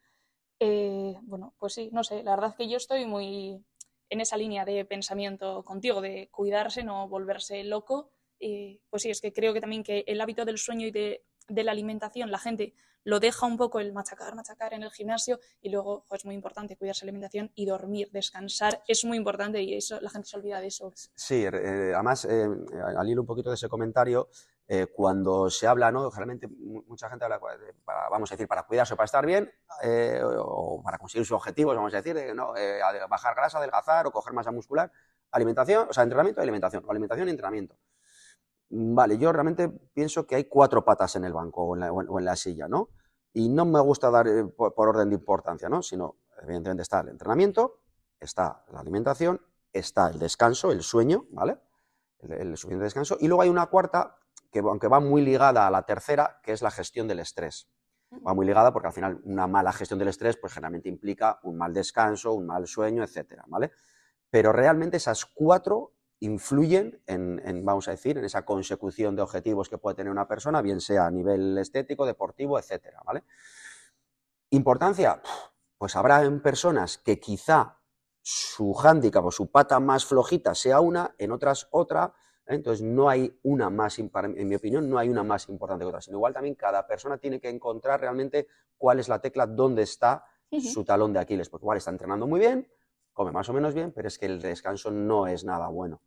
Eh, 0.58 1.16
bueno, 1.22 1.54
pues 1.60 1.74
sí, 1.74 1.90
no 1.92 2.02
sé, 2.02 2.24
la 2.24 2.34
verdad 2.34 2.56
que 2.56 2.68
yo 2.68 2.76
estoy 2.76 3.06
muy 3.06 3.64
en 4.10 4.20
esa 4.20 4.36
línea 4.36 4.64
de 4.64 4.84
pensamiento 4.84 5.62
contigo, 5.62 6.00
de 6.00 6.28
cuidarse, 6.32 6.82
no 6.82 7.08
volverse 7.08 7.62
loco. 7.62 8.10
Y 8.44 8.80
pues 8.90 9.02
sí, 9.02 9.10
es 9.10 9.20
que 9.20 9.32
creo 9.32 9.54
que 9.54 9.60
también 9.60 9.84
que 9.84 10.02
el 10.06 10.20
hábito 10.20 10.44
del 10.44 10.58
sueño 10.58 10.86
y 10.86 10.90
de, 10.90 11.24
de 11.48 11.62
la 11.62 11.70
alimentación, 11.70 12.30
la 12.32 12.38
gente 12.38 12.74
lo 13.04 13.20
deja 13.20 13.46
un 13.46 13.56
poco 13.56 13.78
el 13.78 13.92
machacar, 13.92 14.34
machacar 14.34 14.74
en 14.74 14.82
el 14.82 14.90
gimnasio 14.90 15.38
y 15.60 15.70
luego 15.70 16.06
es 16.10 16.24
muy 16.24 16.34
importante 16.34 16.76
cuidarse 16.76 17.04
la 17.04 17.10
alimentación 17.10 17.52
y 17.54 17.66
dormir, 17.66 18.10
descansar, 18.12 18.82
es 18.88 19.04
muy 19.04 19.16
importante 19.16 19.62
y 19.62 19.74
eso 19.76 20.00
la 20.00 20.10
gente 20.10 20.28
se 20.28 20.36
olvida 20.36 20.60
de 20.60 20.66
eso. 20.68 20.92
Sí, 21.14 21.44
eh, 21.44 21.92
además, 21.94 22.24
eh, 22.24 22.48
al 22.96 23.08
hilo 23.08 23.20
un 23.22 23.26
poquito 23.28 23.50
de 23.50 23.54
ese 23.54 23.68
comentario, 23.68 24.28
eh, 24.68 24.86
cuando 24.86 25.48
se 25.50 25.66
habla, 25.68 25.92
¿no? 25.92 26.10
Generalmente 26.10 26.48
mu- 26.48 26.82
mucha 26.88 27.08
gente 27.08 27.24
habla, 27.24 27.38
de- 27.58 27.74
para, 27.84 28.08
vamos 28.08 28.30
a 28.30 28.34
decir, 28.34 28.48
para 28.48 28.62
cuidarse, 28.64 28.96
para 28.96 29.04
estar 29.04 29.24
bien, 29.24 29.52
eh, 29.82 30.20
o 30.24 30.80
para 30.82 30.98
conseguir 30.98 31.26
sus 31.26 31.36
objetivos, 31.36 31.74
vamos 31.76 31.92
a 31.94 31.98
decir, 31.98 32.14
de, 32.14 32.34
¿no? 32.34 32.56
Eh, 32.56 32.80
ade- 32.82 33.06
bajar 33.08 33.34
grasa, 33.36 33.58
adelgazar 33.58 34.06
o 34.06 34.12
coger 34.12 34.32
masa 34.32 34.50
muscular, 34.52 34.90
alimentación, 35.32 35.88
o 35.90 35.92
sea, 35.92 36.02
entrenamiento 36.04 36.40
y 36.40 36.42
alimentación, 36.44 36.84
o 36.86 36.90
alimentación 36.90 37.26
y 37.28 37.30
entrenamiento. 37.32 37.76
Mm, 38.72 38.94
Vale, 38.94 39.18
yo 39.18 39.32
realmente 39.32 39.68
pienso 39.68 40.26
que 40.26 40.34
hay 40.36 40.44
cuatro 40.44 40.84
patas 40.84 41.16
en 41.16 41.24
el 41.24 41.32
banco 41.32 41.62
o 41.64 41.74
en 41.74 41.80
la, 41.80 41.92
o 41.92 42.18
en- 42.18 42.24
la 42.24 42.36
silla, 42.36 42.68
¿no? 42.68 42.90
Y 43.32 43.48
no 43.48 43.64
me 43.64 43.80
gusta 43.80 44.10
dar 44.10 44.28
eh, 44.28 44.44
por, 44.44 44.74
por 44.74 44.88
orden 44.88 45.08
de 45.10 45.14
importancia, 45.16 45.68
¿no? 45.68 45.82
Sino, 45.82 46.16
evidentemente, 46.42 46.82
está 46.82 47.00
el 47.00 47.08
entrenamiento, 47.10 47.80
está 48.20 48.64
la 48.72 48.80
alimentación, 48.80 49.40
está 49.72 50.10
el 50.10 50.18
descanso, 50.18 50.70
el 50.72 50.82
sueño, 50.82 51.26
¿vale? 51.30 51.58
El, 52.20 52.32
el 52.32 52.56
suficiente 52.56 52.84
descanso. 52.84 53.16
Y 53.20 53.28
luego 53.28 53.42
hay 53.42 53.48
una 53.50 53.66
cuarta, 53.66 54.18
que 54.50 54.60
aunque 54.60 54.88
va 54.88 55.00
muy 55.00 55.22
ligada 55.22 55.66
a 55.66 55.70
la 55.70 55.84
tercera, 55.84 56.40
que 56.42 56.52
es 56.52 56.62
la 56.62 56.72
gestión 56.72 57.08
del 57.08 57.20
estrés. 57.20 57.68
Va 58.26 58.34
muy 58.34 58.46
ligada 58.46 58.72
porque 58.72 58.88
al 58.88 58.94
final 58.94 59.20
una 59.24 59.46
mala 59.46 59.72
gestión 59.72 59.98
del 59.98 60.08
estrés, 60.08 60.36
pues 60.36 60.52
generalmente 60.52 60.88
implica 60.90 61.40
un 61.44 61.56
mal 61.58 61.72
descanso, 61.74 62.34
un 62.34 62.46
mal 62.46 62.66
sueño, 62.66 63.02
etcétera, 63.02 63.44
¿vale? 63.48 63.72
Pero 64.30 64.52
realmente 64.52 64.96
esas 64.98 65.24
cuatro 65.26 65.92
influyen 66.22 67.02
en, 67.06 67.42
en, 67.44 67.64
vamos 67.64 67.88
a 67.88 67.90
decir, 67.90 68.16
en 68.16 68.24
esa 68.24 68.44
consecución 68.44 69.16
de 69.16 69.22
objetivos 69.22 69.68
que 69.68 69.78
puede 69.78 69.96
tener 69.96 70.12
una 70.12 70.28
persona, 70.28 70.62
bien 70.62 70.80
sea 70.80 71.06
a 71.06 71.10
nivel 71.10 71.58
estético, 71.58 72.06
deportivo, 72.06 72.58
etcétera, 72.58 73.00
¿vale? 73.04 73.24
Importancia, 74.50 75.20
pues 75.76 75.96
habrá 75.96 76.22
en 76.22 76.40
personas 76.40 76.98
que 76.98 77.18
quizá 77.18 77.78
su 78.22 78.72
hándicap 78.72 79.24
o 79.24 79.32
su 79.32 79.50
pata 79.50 79.80
más 79.80 80.06
flojita 80.06 80.54
sea 80.54 80.78
una, 80.78 81.12
en 81.18 81.32
otras 81.32 81.66
otra, 81.72 82.14
¿eh? 82.46 82.54
entonces 82.54 82.86
no 82.86 83.08
hay 83.08 83.36
una 83.42 83.68
más, 83.68 83.98
en 83.98 84.48
mi 84.48 84.54
opinión, 84.54 84.88
no 84.88 84.98
hay 84.98 85.08
una 85.08 85.24
más 85.24 85.48
importante 85.48 85.84
que 85.84 85.88
otra, 85.88 86.00
sino 86.02 86.18
igual 86.18 86.34
también 86.34 86.54
cada 86.54 86.86
persona 86.86 87.18
tiene 87.18 87.40
que 87.40 87.48
encontrar 87.48 88.00
realmente 88.00 88.46
cuál 88.78 89.00
es 89.00 89.08
la 89.08 89.20
tecla, 89.20 89.48
dónde 89.48 89.82
está 89.82 90.24
su 90.60 90.84
talón 90.84 91.12
de 91.12 91.18
Aquiles, 91.18 91.48
porque 91.48 91.64
igual 91.64 91.78
está 91.78 91.90
entrenando 91.90 92.28
muy 92.28 92.38
bien, 92.38 92.68
come 93.12 93.32
más 93.32 93.48
o 93.48 93.52
menos 93.52 93.74
bien, 93.74 93.92
pero 93.92 94.08
es 94.08 94.18
que 94.18 94.26
el 94.26 94.40
descanso 94.40 94.90
no 94.90 95.26
es 95.26 95.44
nada 95.44 95.68
bueno. 95.68 96.00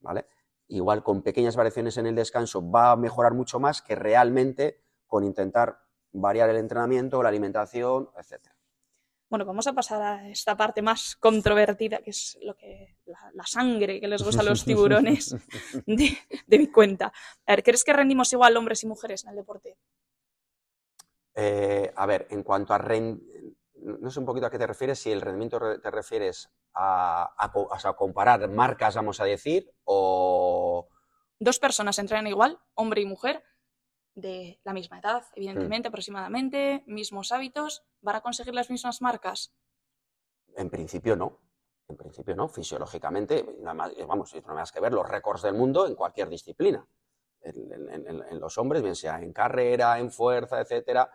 ¿vale? 0.00 0.26
Igual 0.68 1.02
con 1.02 1.22
pequeñas 1.22 1.56
variaciones 1.56 1.96
en 1.98 2.06
el 2.06 2.14
descanso 2.14 2.68
va 2.70 2.92
a 2.92 2.96
mejorar 2.96 3.34
mucho 3.34 3.60
más 3.60 3.82
que 3.82 3.94
realmente 3.94 4.80
con 5.06 5.24
intentar 5.24 5.78
variar 6.12 6.48
el 6.50 6.56
entrenamiento, 6.56 7.22
la 7.22 7.28
alimentación, 7.28 8.10
etcétera. 8.16 8.54
Bueno, 9.30 9.46
vamos 9.46 9.66
a 9.66 9.72
pasar 9.72 10.02
a 10.02 10.28
esta 10.28 10.56
parte 10.56 10.82
más 10.82 11.16
controvertida, 11.16 11.98
que 12.02 12.10
es 12.10 12.38
lo 12.42 12.54
que 12.54 12.96
la, 13.06 13.30
la 13.32 13.46
sangre 13.46 13.98
que 13.98 14.06
les 14.08 14.22
gusta 14.22 14.42
a 14.42 14.44
los 14.44 14.62
tiburones 14.66 15.34
de, 15.86 16.18
de 16.46 16.58
mi 16.58 16.66
cuenta. 16.66 17.12
A 17.46 17.52
ver, 17.52 17.62
¿crees 17.62 17.82
que 17.82 17.94
rendimos 17.94 18.30
igual 18.34 18.56
hombres 18.58 18.82
y 18.84 18.86
mujeres 18.86 19.24
en 19.24 19.30
el 19.30 19.36
deporte? 19.36 19.78
Eh, 21.34 21.90
a 21.96 22.04
ver, 22.06 22.26
en 22.30 22.42
cuanto 22.42 22.74
a 22.74 22.78
ren- 22.78 23.22
no 23.82 24.10
sé 24.10 24.20
un 24.20 24.26
poquito 24.26 24.46
a 24.46 24.50
qué 24.50 24.58
te 24.58 24.66
refieres, 24.66 24.98
si 24.98 25.10
el 25.12 25.20
rendimiento 25.20 25.58
re- 25.58 25.78
te 25.78 25.90
refieres 25.90 26.50
a, 26.74 27.34
a 27.36 27.88
a 27.88 27.92
comparar 27.96 28.48
marcas, 28.48 28.94
vamos 28.96 29.20
a 29.20 29.24
decir, 29.24 29.70
o... 29.84 30.88
Dos 31.38 31.58
personas 31.58 31.98
entrenan 31.98 32.26
igual, 32.28 32.58
hombre 32.74 33.00
y 33.00 33.06
mujer, 33.06 33.42
de 34.14 34.60
la 34.64 34.72
misma 34.72 34.98
edad, 35.00 35.24
evidentemente, 35.34 35.88
aproximadamente, 35.88 36.84
mismos 36.86 37.32
hábitos, 37.32 37.82
¿van 38.00 38.16
a 38.16 38.20
conseguir 38.20 38.54
las 38.54 38.70
mismas 38.70 39.00
marcas? 39.02 39.54
En 40.56 40.70
principio 40.70 41.16
no. 41.16 41.40
En 41.88 41.96
principio 41.96 42.36
no. 42.36 42.48
Fisiológicamente, 42.48 43.56
nada 43.60 43.74
más, 43.74 43.92
vamos, 44.06 44.34
no 44.46 44.54
más 44.54 44.70
que 44.70 44.80
ver 44.80 44.92
los 44.92 45.08
récords 45.08 45.42
del 45.42 45.54
mundo 45.54 45.86
en 45.86 45.94
cualquier 45.94 46.28
disciplina. 46.28 46.86
En, 47.40 47.72
en- 47.90 48.06
en 48.30 48.38
los 48.40 48.56
hombres, 48.58 48.82
bien 48.82 48.94
sea 48.94 49.18
en 49.20 49.32
carrera, 49.32 49.98
en 49.98 50.10
fuerza, 50.12 50.60
etcétera, 50.60 51.10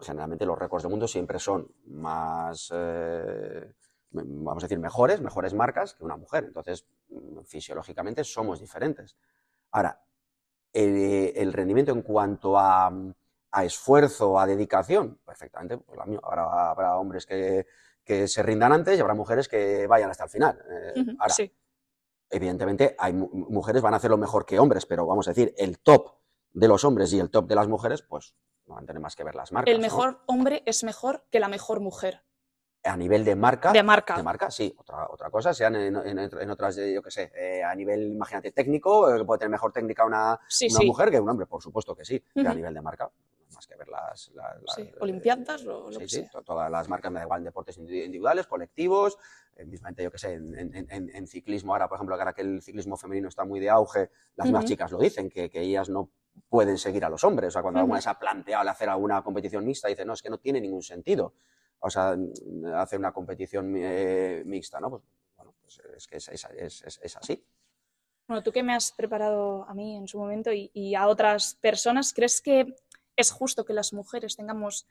generalmente 0.00 0.46
los 0.46 0.58
récords 0.58 0.82
del 0.84 0.90
mundo 0.90 1.08
siempre 1.08 1.38
son 1.38 1.70
más, 1.86 2.70
eh, 2.74 3.72
vamos 4.10 4.62
a 4.62 4.66
decir, 4.66 4.78
mejores, 4.78 5.20
mejores 5.20 5.54
marcas 5.54 5.94
que 5.94 6.04
una 6.04 6.16
mujer. 6.16 6.44
Entonces, 6.44 6.86
mm, 7.08 7.40
fisiológicamente 7.44 8.24
somos 8.24 8.60
diferentes. 8.60 9.16
Ahora, 9.72 10.00
el, 10.72 11.32
el 11.34 11.52
rendimiento 11.52 11.92
en 11.92 12.02
cuanto 12.02 12.58
a, 12.58 12.92
a 13.52 13.64
esfuerzo, 13.64 14.38
a 14.38 14.46
dedicación, 14.46 15.18
perfectamente, 15.24 15.78
pues. 15.78 15.98
Habrá, 16.22 16.70
habrá 16.70 16.96
hombres 16.98 17.26
que, 17.26 17.66
que 18.04 18.28
se 18.28 18.42
rindan 18.42 18.72
antes 18.72 18.96
y 18.98 19.00
habrá 19.00 19.14
mujeres 19.14 19.48
que 19.48 19.86
vayan 19.86 20.10
hasta 20.10 20.24
el 20.24 20.30
final. 20.30 20.58
Eh, 20.70 20.92
ahora, 21.18 21.34
sí. 21.34 21.52
evidentemente, 22.30 22.94
hay 22.98 23.12
mu- 23.12 23.28
mujeres 23.50 23.82
van 23.82 23.94
a 23.94 23.96
hacerlo 23.98 24.18
mejor 24.18 24.44
que 24.46 24.58
hombres, 24.58 24.86
pero 24.86 25.06
vamos 25.06 25.26
a 25.28 25.30
decir, 25.32 25.54
el 25.56 25.78
top 25.80 26.16
de 26.52 26.68
los 26.68 26.84
hombres 26.84 27.12
y 27.12 27.20
el 27.20 27.30
top 27.30 27.46
de 27.48 27.54
las 27.54 27.68
mujeres, 27.68 28.02
pues 28.02 28.34
no 28.68 28.74
van 28.74 28.84
a 28.84 28.86
tener 28.86 29.00
más 29.00 29.16
que 29.16 29.24
ver 29.24 29.34
las 29.34 29.50
marcas. 29.52 29.72
El 29.72 29.78
¿no? 29.80 29.82
mejor 29.82 30.20
hombre 30.26 30.62
es 30.66 30.84
mejor 30.84 31.24
que 31.30 31.40
la 31.40 31.48
mejor 31.48 31.80
mujer. 31.80 32.22
A 32.84 32.96
nivel 32.96 33.24
de 33.24 33.34
marca. 33.34 33.72
De 33.72 33.82
marca. 33.82 34.16
De 34.16 34.22
marca, 34.22 34.50
sí. 34.50 34.72
Otra, 34.78 35.08
otra 35.10 35.30
cosa, 35.30 35.52
sean 35.52 35.74
en, 35.76 35.96
en- 35.96 36.18
en 36.18 36.50
otras, 36.50 36.78
eh, 36.78 36.92
yo 36.94 37.02
qué 37.02 37.10
sé, 37.10 37.32
eh, 37.34 37.62
a 37.62 37.74
nivel, 37.74 38.12
imagínate, 38.12 38.52
técnico, 38.52 39.12
eh, 39.14 39.24
puede 39.24 39.40
tener 39.40 39.50
mejor 39.50 39.72
técnica 39.72 40.04
una, 40.06 40.38
Sí, 40.48 40.68
una 40.70 40.80
sí. 40.80 40.86
mujer 40.86 41.10
que 41.10 41.18
un 41.18 41.28
hombre, 41.28 41.46
por 41.46 41.60
supuesto 41.62 41.94
que 41.96 42.04
sí. 42.04 42.22
Que 42.34 42.46
a 42.46 42.54
nivel 42.54 42.72
de 42.72 42.80
marca, 42.80 43.10
más 43.52 43.66
que 43.66 43.74
ver 43.74 43.88
las. 43.88 44.30
las- 44.34 44.62
las, 44.62 44.74
Sí, 44.76 44.82
eh, 44.82 44.94
olimpiadas 45.00 45.66
o 45.66 45.90
lo 45.90 45.92
sí, 45.92 45.98
que 45.98 46.08
sí, 46.08 46.16
sea. 46.20 46.30
to- 46.30 46.42
todas 46.42 46.70
las 46.70 46.88
marcas 46.88 47.10
me 47.10 47.18
da 47.18 47.24
igual 47.24 47.40
en 47.40 47.44
deportes 47.46 47.78
indi- 47.78 48.04
individuales, 48.04 48.46
colectivos, 48.46 49.18
eh, 49.56 49.64
mismamente 49.66 50.04
yo 50.04 50.12
que 50.12 50.18
sé, 50.18 50.34
en, 50.34 50.86
en- 50.88 51.26
ciclismo 51.26 51.72
ahora, 51.72 51.88
por 51.88 51.96
ejemplo, 51.96 52.14
que 52.16 52.22
ahora 52.22 52.32
que 52.32 52.42
el 52.42 52.62
ciclismo 52.62 52.96
femenino 52.96 53.28
está 53.28 53.44
muy 53.44 53.58
de 53.58 53.70
auge, 53.70 54.10
las 54.36 54.46
mismas 54.46 54.62
Ujú. 54.64 54.68
chicas 54.68 54.92
lo 54.92 54.98
dicen, 54.98 55.28
que, 55.28 55.50
que 55.50 55.60
ellas 55.60 55.88
no 55.88 56.10
pueden 56.48 56.78
seguir 56.78 57.04
a 57.04 57.08
los 57.08 57.22
hombres. 57.24 57.48
O 57.48 57.50
sea, 57.52 57.62
cuando 57.62 57.80
alguna 57.80 58.00
se 58.00 58.10
ha 58.10 58.18
planteado 58.18 58.62
el 58.62 58.68
hacer 58.68 58.88
alguna 58.88 59.22
competición 59.22 59.64
mixta, 59.64 59.88
dice, 59.88 60.04
no, 60.04 60.12
es 60.14 60.22
que 60.22 60.30
no 60.30 60.38
tiene 60.38 60.60
ningún 60.60 60.82
sentido. 60.82 61.34
O 61.80 61.90
sea, 61.90 62.16
hacer 62.76 62.98
una 62.98 63.12
competición 63.12 63.74
eh, 63.76 64.42
mixta, 64.44 64.80
¿no? 64.80 64.90
Pues, 64.90 65.02
bueno, 65.36 65.54
pues 65.60 65.80
es 65.96 66.06
que 66.06 66.16
es, 66.16 66.28
es- 66.28 66.82
es- 66.84 67.00
es- 67.02 67.16
así. 67.16 67.44
Bueno, 68.26 68.42
tú 68.42 68.52
que 68.52 68.62
me 68.62 68.74
has 68.74 68.92
preparado 68.92 69.64
a 69.68 69.74
mí 69.74 69.96
en 69.96 70.06
su 70.08 70.18
momento 70.18 70.52
y, 70.52 70.70
y 70.74 70.94
a 70.94 71.06
otras 71.08 71.54
personas, 71.54 72.12
¿crees 72.12 72.40
que 72.42 72.74
es 73.16 73.30
justo 73.30 73.64
que 73.64 73.72
las 73.72 73.92
mujeres 73.92 74.36
tengamos 74.36 74.86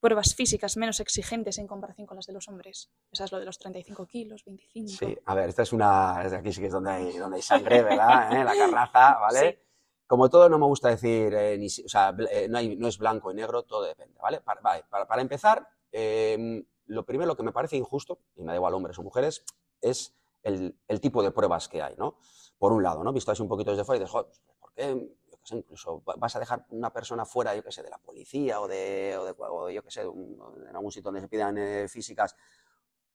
pruebas 0.00 0.34
físicas 0.34 0.76
menos 0.76 1.00
exigentes 1.00 1.56
en 1.56 1.66
comparación 1.66 2.06
con 2.06 2.16
las 2.16 2.26
de 2.26 2.34
los 2.34 2.46
hombres? 2.48 2.90
Esa 3.10 3.24
es 3.24 3.32
lo 3.32 3.38
de 3.38 3.46
los 3.46 3.58
35 3.58 4.06
kilos, 4.06 4.44
25. 4.44 4.88
Sí, 4.88 5.16
a 5.24 5.34
ver, 5.34 5.48
esta 5.48 5.62
es 5.62 5.72
una. 5.72 6.18
Aquí 6.20 6.52
sí 6.52 6.60
que 6.60 6.66
es 6.66 6.72
donde 6.72 6.90
hay, 6.90 7.16
donde 7.16 7.36
hay 7.36 7.42
sangre, 7.42 7.82
¿verdad? 7.82 8.32
¿Eh? 8.40 8.44
La 8.44 8.54
carraza, 8.54 9.18
¿vale? 9.18 9.38
Sí. 9.52 9.58
Como 10.06 10.28
todo, 10.28 10.48
no 10.48 10.58
me 10.58 10.66
gusta 10.66 10.90
decir, 10.90 11.34
eh, 11.34 11.56
ni 11.58 11.66
o 11.66 11.88
sea, 11.88 12.14
eh, 12.30 12.46
no, 12.48 12.58
es 12.88 12.98
blanco 12.98 13.30
y 13.30 13.34
negro, 13.34 13.62
todo 13.62 13.82
depende, 13.82 14.18
¿vale? 14.20 14.40
Para, 14.40 14.60
para, 14.60 15.22
empezar, 15.22 15.66
eh, 15.92 16.62
lo 16.86 17.04
primero, 17.06 17.34
que 17.36 17.42
me 17.42 17.52
parece 17.52 17.76
injusto, 17.76 18.18
y 18.36 18.42
me 18.42 18.52
da 18.52 18.56
igual 18.56 18.74
hombres 18.74 18.98
o 18.98 19.02
mujeres, 19.02 19.44
es 19.80 20.14
el, 20.42 20.76
tipo 21.00 21.22
de 21.22 21.30
pruebas 21.30 21.68
que 21.68 21.82
hay, 21.82 21.94
¿no? 21.96 22.18
Por 22.58 22.72
un 22.72 22.82
lado, 22.82 23.02
¿no? 23.02 23.12
Visto 23.14 23.32
así 23.32 23.42
un 23.42 23.48
poquito 23.48 23.70
desde 23.70 23.84
fuera 23.84 23.96
y 23.96 24.00
dices, 24.04 24.12
pues, 24.12 24.42
¿por 24.60 24.72
qué? 24.74 25.08
Sé, 25.42 25.56
incluso 25.56 26.02
va- 26.08 26.14
vas 26.16 26.34
a 26.36 26.40
dejar 26.40 26.64
una 26.70 26.90
persona 26.90 27.26
fuera, 27.26 27.54
yo 27.54 27.62
qué 27.62 27.70
sé, 27.72 27.82
de 27.82 27.90
la 27.90 27.98
policía 27.98 28.60
o 28.62 28.68
de, 28.68 29.14
o 29.18 29.24
de, 29.26 29.34
o 29.38 29.68
yo 29.70 29.82
qué 29.82 29.90
sé, 29.90 30.06
un- 30.06 30.38
en 30.68 30.74
algún 30.76 30.90
sitio 30.90 31.04
donde 31.10 31.20
se 31.20 31.28
pidan 31.28 31.58
eh, 31.58 31.86
físicas 31.88 32.34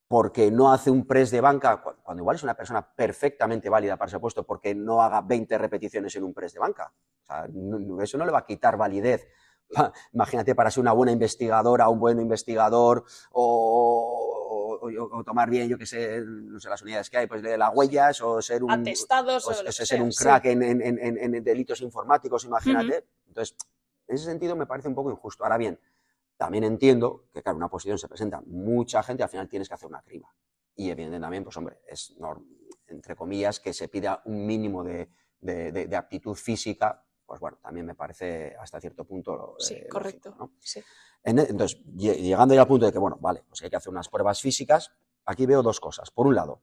porque 0.09 0.49
no 0.49 0.73
hace 0.73 0.89
un 0.89 1.05
press 1.05 1.29
de 1.29 1.39
banca, 1.39 1.77
cu- 1.83 1.93
cuando 2.01 2.21
igual 2.23 2.35
es 2.35 2.41
una 2.41 2.55
persona 2.55 2.81
perfectamente 2.95 3.69
válida 3.69 3.95
para 3.95 4.09
ese 4.09 4.19
puesto, 4.19 4.43
porque 4.43 4.73
no 4.73 5.03
haga 5.03 5.21
20 5.21 5.55
repeticiones 5.59 6.15
en 6.15 6.23
un 6.23 6.33
press 6.33 6.51
de 6.53 6.59
banca. 6.59 6.91
O 7.21 7.25
sea, 7.27 7.47
no- 7.53 8.01
eso 8.01 8.17
no 8.17 8.25
le 8.25 8.31
va 8.31 8.39
a 8.39 8.45
quitar 8.45 8.75
validez. 8.75 9.27
Imagínate 10.13 10.55
para 10.55 10.71
ser 10.71 10.81
una 10.81 10.93
buena 10.93 11.11
investigadora, 11.11 11.89
un 11.89 11.99
buen 11.99 12.19
investigador, 12.19 13.03
o, 13.31 14.79
o- 14.81 15.17
o 15.19 15.23
tomar 15.23 15.47
bien, 15.47 15.69
yo 15.69 15.77
qué 15.77 15.85
sé, 15.85 16.21
no 16.25 16.59
sé, 16.59 16.69
las 16.69 16.81
unidades 16.81 17.07
que 17.11 17.17
hay, 17.19 17.27
pues 17.27 17.43
de 17.43 17.55
las 17.55 17.69
huellas, 17.71 18.19
o 18.21 18.41
ser 18.41 18.63
un, 18.63 18.71
Atestados 18.71 19.45
o 19.47 19.51
o, 19.51 19.63
que 19.63 19.71
ser 19.71 19.85
sea, 19.85 20.01
un 20.03 20.11
sí. 20.11 20.23
crack 20.23 20.45
en, 20.45 20.63
en- 20.63 20.81
en- 20.81 20.97
en- 20.99 21.35
en 21.35 21.43
delitos 21.43 21.81
informáticos, 21.81 22.45
imagínate. 22.45 23.05
Entonces, 23.27 23.55
en 24.07 24.15
ese 24.15 24.25
sentido 24.25 24.55
me 24.55 24.65
parece 24.65 24.87
un 24.87 24.95
poco 24.95 25.11
injusto. 25.11 25.43
Ahora 25.43 25.57
bien, 25.57 25.79
también 26.39 26.63
entiendo 26.63 27.25
que, 27.33 27.43
claro, 27.43 27.57
una 27.57 27.67
posición 27.67 27.99
se 27.99 28.07
presenta 28.07 28.41
mucha 28.45 29.03
gente, 29.03 29.23
al 29.23 29.29
final 29.29 29.49
tienes 29.49 29.67
que 29.67 29.73
hacer 29.73 29.89
una 29.89 30.01
criba. 30.01 30.33
Y 30.73 30.89
evidentemente 30.89 31.21
también, 31.25 31.43
pues 31.43 31.57
hombre, 31.57 31.81
es, 31.85 32.15
entre 32.87 33.13
comillas, 33.17 33.59
que 33.59 33.73
se 33.73 33.89
pida 33.89 34.21
un 34.23 34.45
mínimo 34.45 34.81
de, 34.81 35.09
de- 35.41 35.73
de- 35.73 35.87
de 35.87 35.95
aptitud 35.97 36.35
física, 36.35 37.05
pues 37.25 37.41
bueno, 37.41 37.57
también 37.61 37.85
me 37.85 37.93
parece 37.93 38.55
hasta 38.57 38.79
cierto 38.79 39.03
punto. 39.03 39.55
Sí, 39.59 39.73
eh, 39.73 39.89
correcto. 39.89 40.29
lógico, 40.29 40.45
¿no? 40.45 40.53
sí. 40.61 40.81
En- 41.25 41.39
entonces, 41.39 41.83
lle- 41.87 42.15
llegando 42.15 42.55
ya 42.55 42.61
al 42.61 42.67
punto 42.67 42.85
de 42.85 42.93
que, 42.93 42.99
bueno, 42.99 43.17
vale, 43.19 43.43
pues 43.49 43.61
hay 43.61 43.69
que 43.69 43.75
hacer 43.75 43.91
unas 43.91 44.07
pruebas 44.07 44.39
físicas, 44.39 44.93
aquí 45.25 45.45
veo 45.45 45.61
dos 45.61 45.81
cosas. 45.81 46.09
Por 46.09 46.25
un 46.25 46.35
lado, 46.35 46.61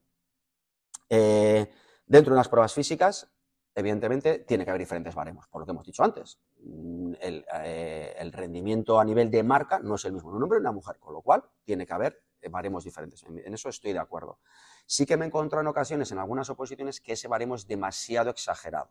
eh, 1.10 1.70
dentro 2.06 2.32
de 2.32 2.36
unas 2.38 2.48
pruebas 2.48 2.72
físicas, 2.72 3.30
evidentemente, 3.74 4.38
tiene 4.38 4.64
que 4.64 4.70
haber 4.70 4.80
diferentes 4.80 5.14
baremos, 5.14 5.46
por 5.48 5.60
lo 5.60 5.66
que 5.66 5.72
hemos 5.72 5.84
dicho 5.84 6.02
antes. 6.02 6.40
Mm, 6.68 7.14
El, 7.20 7.46
eh, 7.62 8.14
el 8.18 8.32
rendimiento 8.32 8.98
a 8.98 9.04
nivel 9.04 9.30
de 9.30 9.42
marca 9.42 9.78
no 9.78 9.94
es 9.94 10.04
el 10.04 10.12
mismo 10.12 10.30
en 10.30 10.36
un 10.36 10.42
hombre 10.42 10.58
y 10.58 10.60
una 10.60 10.72
mujer, 10.72 10.98
con 10.98 11.12
lo 11.12 11.22
cual 11.22 11.42
tiene 11.64 11.86
que 11.86 11.92
haber 11.92 12.22
eh, 12.40 12.48
baremos 12.48 12.84
diferentes. 12.84 13.22
En, 13.22 13.54
eso 13.54 13.68
estoy 13.68 13.92
de 13.92 13.98
acuerdo. 14.00 14.40
Sí 14.84 15.06
que 15.06 15.16
me 15.16 15.24
he 15.24 15.28
encontrado 15.28 15.60
en 15.62 15.68
ocasiones, 15.68 16.10
en 16.12 16.18
algunas 16.18 16.50
oposiciones, 16.50 17.00
que 17.00 17.12
ese 17.12 17.28
baremo 17.28 17.54
es 17.54 17.66
demasiado 17.66 18.30
exagerado. 18.30 18.90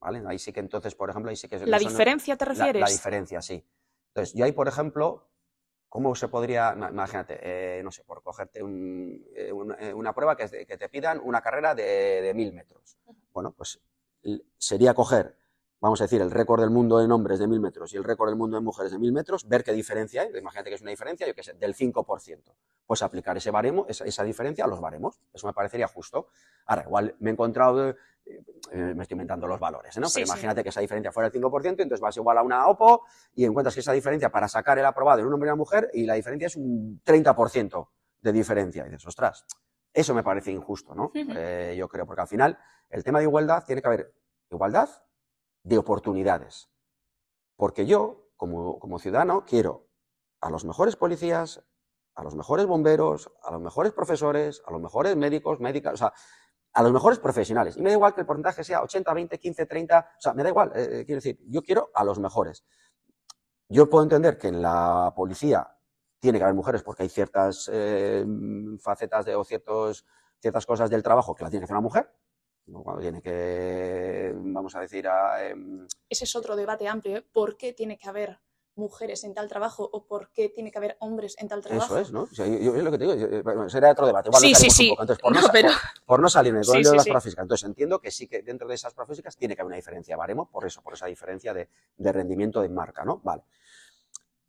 ¿vale? 0.00 0.22
Ahí 0.26 0.38
sí 0.38 0.52
que 0.52 0.60
entonces, 0.60 0.94
por 0.94 1.10
ejemplo, 1.10 1.30
ahí 1.30 1.36
sí 1.36 1.48
que... 1.48 1.58
¿La 1.66 1.78
no- 1.78 1.88
diferencia 1.88 2.36
te 2.36 2.44
refieres? 2.44 2.80
La, 2.80 2.88
diferencia, 2.88 3.42
sí. 3.42 3.64
Entonces, 4.08 4.34
yo 4.34 4.44
ahí, 4.44 4.52
por 4.52 4.68
ejemplo, 4.68 5.28
¿cómo 5.88 6.14
se 6.14 6.28
podría, 6.28 6.74
ima- 6.74 6.90
imagínate, 6.90 7.38
eh, 7.42 7.82
no 7.82 7.90
sé, 7.90 8.04
por 8.04 8.22
cogerte 8.22 8.62
un- 8.62 9.24
eh, 9.34 9.52
un- 9.52 9.74
eh, 9.78 9.92
una 9.92 10.14
prueba 10.14 10.36
que, 10.36 10.46
te 10.48 10.88
pidan 10.88 11.20
una 11.22 11.40
carrera 11.40 11.74
de, 11.74 12.22
de 12.22 12.34
mil 12.34 12.52
metros? 12.52 12.96
Bueno, 13.32 13.52
pues 13.52 13.80
sería 14.56 14.94
coger, 14.94 15.36
vamos 15.80 16.00
a 16.00 16.04
decir, 16.04 16.20
el 16.20 16.30
récord 16.30 16.60
del 16.60 16.70
mundo 16.70 17.00
en 17.02 17.10
hombres 17.12 17.38
de 17.38 17.46
mil 17.46 17.60
metros 17.60 17.92
y 17.94 17.96
el 17.96 18.04
récord 18.04 18.28
del 18.28 18.36
mundo 18.36 18.58
en 18.58 18.64
mujeres 18.64 18.92
de 18.92 18.98
mil 18.98 19.12
metros, 19.12 19.46
ver 19.48 19.62
qué 19.62 19.72
diferencia 19.72 20.22
hay, 20.22 20.30
imagínate 20.36 20.70
que 20.70 20.74
es 20.76 20.82
una 20.82 20.90
diferencia, 20.90 21.26
yo 21.26 21.34
qué 21.34 21.42
sé, 21.42 21.54
del 21.54 21.74
5%. 21.74 22.54
Pues 22.86 23.02
aplicar 23.02 23.36
ese 23.36 23.50
baremo, 23.50 23.86
esa, 23.88 24.04
esa 24.04 24.24
diferencia 24.24 24.64
a 24.64 24.66
los 24.68 24.80
baremos. 24.80 25.20
Eso 25.32 25.46
me 25.46 25.52
parecería 25.52 25.86
justo. 25.88 26.28
Ahora, 26.66 26.84
igual 26.84 27.14
me 27.20 27.30
he 27.30 27.32
encontrado, 27.34 27.90
eh, 27.90 27.96
eh, 28.72 28.94
me 28.96 29.02
estoy 29.02 29.14
inventando 29.14 29.46
los 29.46 29.60
valores, 29.60 29.96
¿no? 29.98 30.08
Sí, 30.08 30.14
Pero 30.14 30.26
sí. 30.26 30.32
imagínate 30.32 30.62
que 30.62 30.70
esa 30.70 30.80
diferencia 30.80 31.12
fuera 31.12 31.28
del 31.28 31.42
5%, 31.42 31.66
entonces 31.82 32.00
vas 32.00 32.16
igual 32.16 32.38
a 32.38 32.42
una 32.42 32.66
OPO 32.66 33.04
y 33.34 33.44
encuentras 33.44 33.74
que 33.74 33.80
esa 33.80 33.92
diferencia 33.92 34.30
para 34.30 34.48
sacar 34.48 34.78
el 34.78 34.86
aprobado 34.86 35.20
en 35.20 35.26
un 35.26 35.34
hombre 35.34 35.48
y 35.48 35.50
una 35.50 35.56
mujer 35.56 35.90
y 35.92 36.06
la 36.06 36.14
diferencia 36.14 36.46
es 36.46 36.56
un 36.56 37.00
30% 37.04 37.88
de 38.22 38.32
diferencia. 38.32 38.82
Y 38.86 38.90
dices, 38.90 39.06
ostras, 39.06 39.44
eso 39.92 40.14
me 40.14 40.22
parece 40.22 40.50
injusto, 40.50 40.94
¿no? 40.94 41.04
Ujú. 41.04 41.32
Eh, 41.36 41.74
yo 41.78 41.88
creo, 41.88 42.06
porque 42.06 42.22
al 42.22 42.28
final 42.28 42.58
el 42.88 43.04
tema 43.04 43.18
de 43.18 43.26
igualdad 43.26 43.64
tiene 43.64 43.82
que 43.82 43.88
haber 43.88 44.14
igualdad 44.50 44.88
de 45.68 45.78
oportunidades. 45.78 46.70
Porque 47.56 47.86
yo, 47.86 48.30
como, 48.36 48.98
ciudadano, 48.98 49.44
quiero 49.44 49.88
a 50.40 50.50
los 50.50 50.64
mejores 50.64 50.96
policías, 50.96 51.62
a 52.14 52.22
los 52.22 52.34
mejores 52.34 52.66
bomberos, 52.66 53.30
a 53.42 53.52
los 53.52 53.60
mejores 53.60 53.92
profesores, 53.92 54.62
a 54.66 54.72
los 54.72 54.80
mejores 54.80 55.16
médicos, 55.16 55.60
médicas, 55.60 55.94
o 55.94 55.96
sea, 55.96 56.12
a 56.72 56.82
los 56.82 56.92
mejores 56.92 57.18
profesionales. 57.18 57.76
Y 57.76 57.82
me 57.82 57.90
da 57.90 57.96
igual 57.96 58.14
que 58.14 58.20
el 58.20 58.26
porcentaje 58.26 58.64
sea 58.64 58.82
80, 58.82 59.12
20, 59.12 59.38
15, 59.38 59.66
30, 59.66 59.98
o 59.98 60.20
sea, 60.20 60.34
me 60.34 60.42
da 60.42 60.48
igual. 60.48 60.72
eh, 60.74 61.00
eh, 61.00 61.04
quiero 61.04 61.18
decir, 61.18 61.38
yo 61.46 61.62
quiero 61.62 61.90
a 61.94 62.04
los 62.04 62.18
mejores. 62.18 62.64
Yo 63.68 63.90
puedo 63.90 64.04
entender 64.04 64.38
que 64.38 64.48
en 64.48 64.62
la 64.62 65.12
policía 65.14 65.68
tiene 66.20 66.38
que 66.38 66.44
haber 66.44 66.54
mujeres 66.54 66.82
porque 66.82 67.02
hay 67.02 67.08
ciertas 67.08 67.68
eh, 67.72 68.24
facetas 68.80 69.26
de, 69.26 69.34
o 69.34 69.44
ciertas 69.44 70.66
cosas 70.66 70.88
del 70.88 71.02
trabajo 71.02 71.34
que 71.34 71.44
la 71.44 71.50
tiene 71.50 71.60
que 71.60 71.64
hacer 71.64 71.76
una 71.76 71.82
mujer. 71.82 72.10
¿No? 72.68 72.82
Cuando 72.82 73.02
tiene 73.02 73.20
que, 73.22 74.32
vamos 74.36 74.74
a 74.76 74.80
decir, 74.80 75.08
a, 75.08 75.44
em, 75.48 75.86
Ese 76.08 76.24
es 76.24 76.36
otro 76.36 76.56
debate 76.56 76.86
amplio. 76.88 77.16
¿eh? 77.18 77.22
¿Por 77.32 77.56
qué 77.56 77.72
tiene 77.72 77.98
que 77.98 78.08
haber 78.08 78.38
mujeres 78.76 79.24
en 79.24 79.34
tal 79.34 79.48
trabajo 79.48 79.88
o 79.92 80.06
por 80.06 80.30
qué 80.30 80.48
tiene 80.50 80.70
que 80.70 80.78
haber 80.78 80.96
hombres 81.00 81.34
en 81.38 81.48
tal 81.48 81.62
trabajo? 81.62 81.96
Eso 81.96 81.98
es, 81.98 82.12
¿no? 82.12 82.22
O 82.22 82.26
sea, 82.34 82.46
yo, 82.46 82.58
yo- 82.58 82.76
es 82.76 82.84
lo 82.84 82.90
que 82.92 82.98
te 82.98 83.04
digo, 83.04 83.16
yo- 83.16 83.26
eh, 83.26 83.42
bueno, 83.42 83.68
será 83.68 83.90
otro 83.90 84.06
debate. 84.06 84.28
Igual 84.28 84.42
Sí, 84.42 84.54
sí, 84.54 84.70
sí. 84.70 84.90
Entonces, 84.90 85.18
por, 85.18 85.32
no, 85.34 85.40
No, 85.40 85.46
sa- 85.46 85.52
pero- 85.52 85.68
por- 85.68 86.04
por 86.06 86.20
no 86.20 86.28
salirme 86.28 86.60
con 86.60 86.64
Sí, 86.74 86.78
el 86.78 86.84
de 86.84 86.90
las 86.92 87.02
sí. 87.02 87.08
pruebas 87.10 87.24
físicas. 87.24 87.42
Entonces, 87.42 87.68
entiendo 87.68 88.00
que 88.00 88.10
sí 88.12 88.28
que 88.28 88.42
dentro 88.42 88.68
de 88.68 88.74
esas 88.76 88.94
pruebas 88.94 89.08
físicas 89.10 89.36
tiene 89.36 89.56
que 89.56 89.62
haber 89.62 89.68
una 89.68 89.76
diferencia 89.76 90.14
de 90.14 90.18
baremo, 90.18 90.48
por 90.50 90.64
eso, 90.66 90.80
por 90.82 90.94
esa 90.94 91.06
diferencia 91.06 91.52
de, 91.52 91.68
de 91.96 92.12
rendimiento 92.12 92.60
de 92.62 92.68
marca, 92.68 93.04
¿no? 93.04 93.20
Vale. 93.24 93.42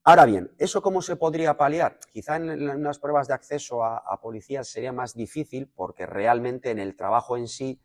Ahora 0.03 0.25
bien, 0.25 0.51
¿eso 0.57 0.81
cómo 0.81 1.01
se 1.01 1.15
podría 1.17 1.57
paliar? 1.57 1.99
Quizá 2.11 2.37
en, 2.37 2.49
en 2.49 2.69
unas 2.69 2.99
pruebas 2.99 3.27
de 3.27 3.33
acceso 3.33 3.83
a, 3.83 3.97
a 3.97 4.19
policías 4.21 4.67
sería 4.67 4.91
más 4.93 5.13
difícil 5.13 5.67
porque 5.67 6.05
realmente 6.05 6.71
en 6.71 6.79
el 6.79 6.95
trabajo 6.95 7.35
en 7.37 7.47
sí 7.47 7.79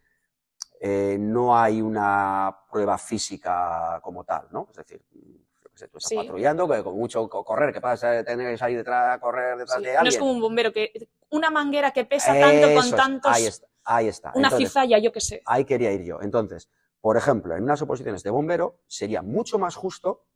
eh, 0.80 1.16
no 1.18 1.56
hay 1.56 1.80
una 1.80 2.56
prueba 2.70 2.98
física 2.98 4.00
como 4.02 4.24
tal, 4.24 4.48
¿no? 4.50 4.68
Es 4.70 4.76
decir, 4.76 5.02
tú 5.10 5.98
estás 5.98 6.04
Sí. 6.08 6.16
patrullando, 6.16 6.68
que 6.68 6.82
con 6.82 6.96
mucho 6.96 7.28
co- 7.28 7.44
correr, 7.44 7.72
que 7.72 7.78
eh, 7.78 8.24
tener 8.24 8.50
que 8.52 8.58
salir 8.58 8.78
detrás, 8.78 9.18
correr 9.20 9.56
detrás 9.56 9.78
Sí, 9.78 9.84
de 9.84 9.92
No 9.94 9.98
alguien. 10.00 10.12
es 10.12 10.18
como 10.18 10.32
un 10.32 10.40
bombero 10.40 10.72
que 10.72 11.08
una 11.30 11.50
manguera 11.50 11.90
que 11.92 12.04
pesa 12.04 12.32
tanto 12.38 12.66
Eso 12.68 12.74
con 12.74 12.84
es, 12.86 12.94
tantos... 12.96 13.32
Ahí 13.34 13.46
está, 13.46 13.66
ahí 13.84 14.08
está. 14.08 14.32
Una 14.34 14.48
Entonces, 14.48 14.68
cizalla, 14.68 14.98
yo 14.98 15.12
qué 15.12 15.20
sé. 15.20 15.42
Ahí 15.46 15.64
quería 15.64 15.92
ir 15.92 16.02
yo. 16.04 16.20
Entonces, 16.22 16.68
por 17.00 17.16
ejemplo, 17.16 17.56
en 17.56 17.64
unas 17.64 17.82
oposiciones 17.82 18.22
de 18.22 18.30
bombero 18.30 18.80
sería 18.86 19.22
mucho 19.22 19.58
más 19.58 19.74
justo 19.76 20.26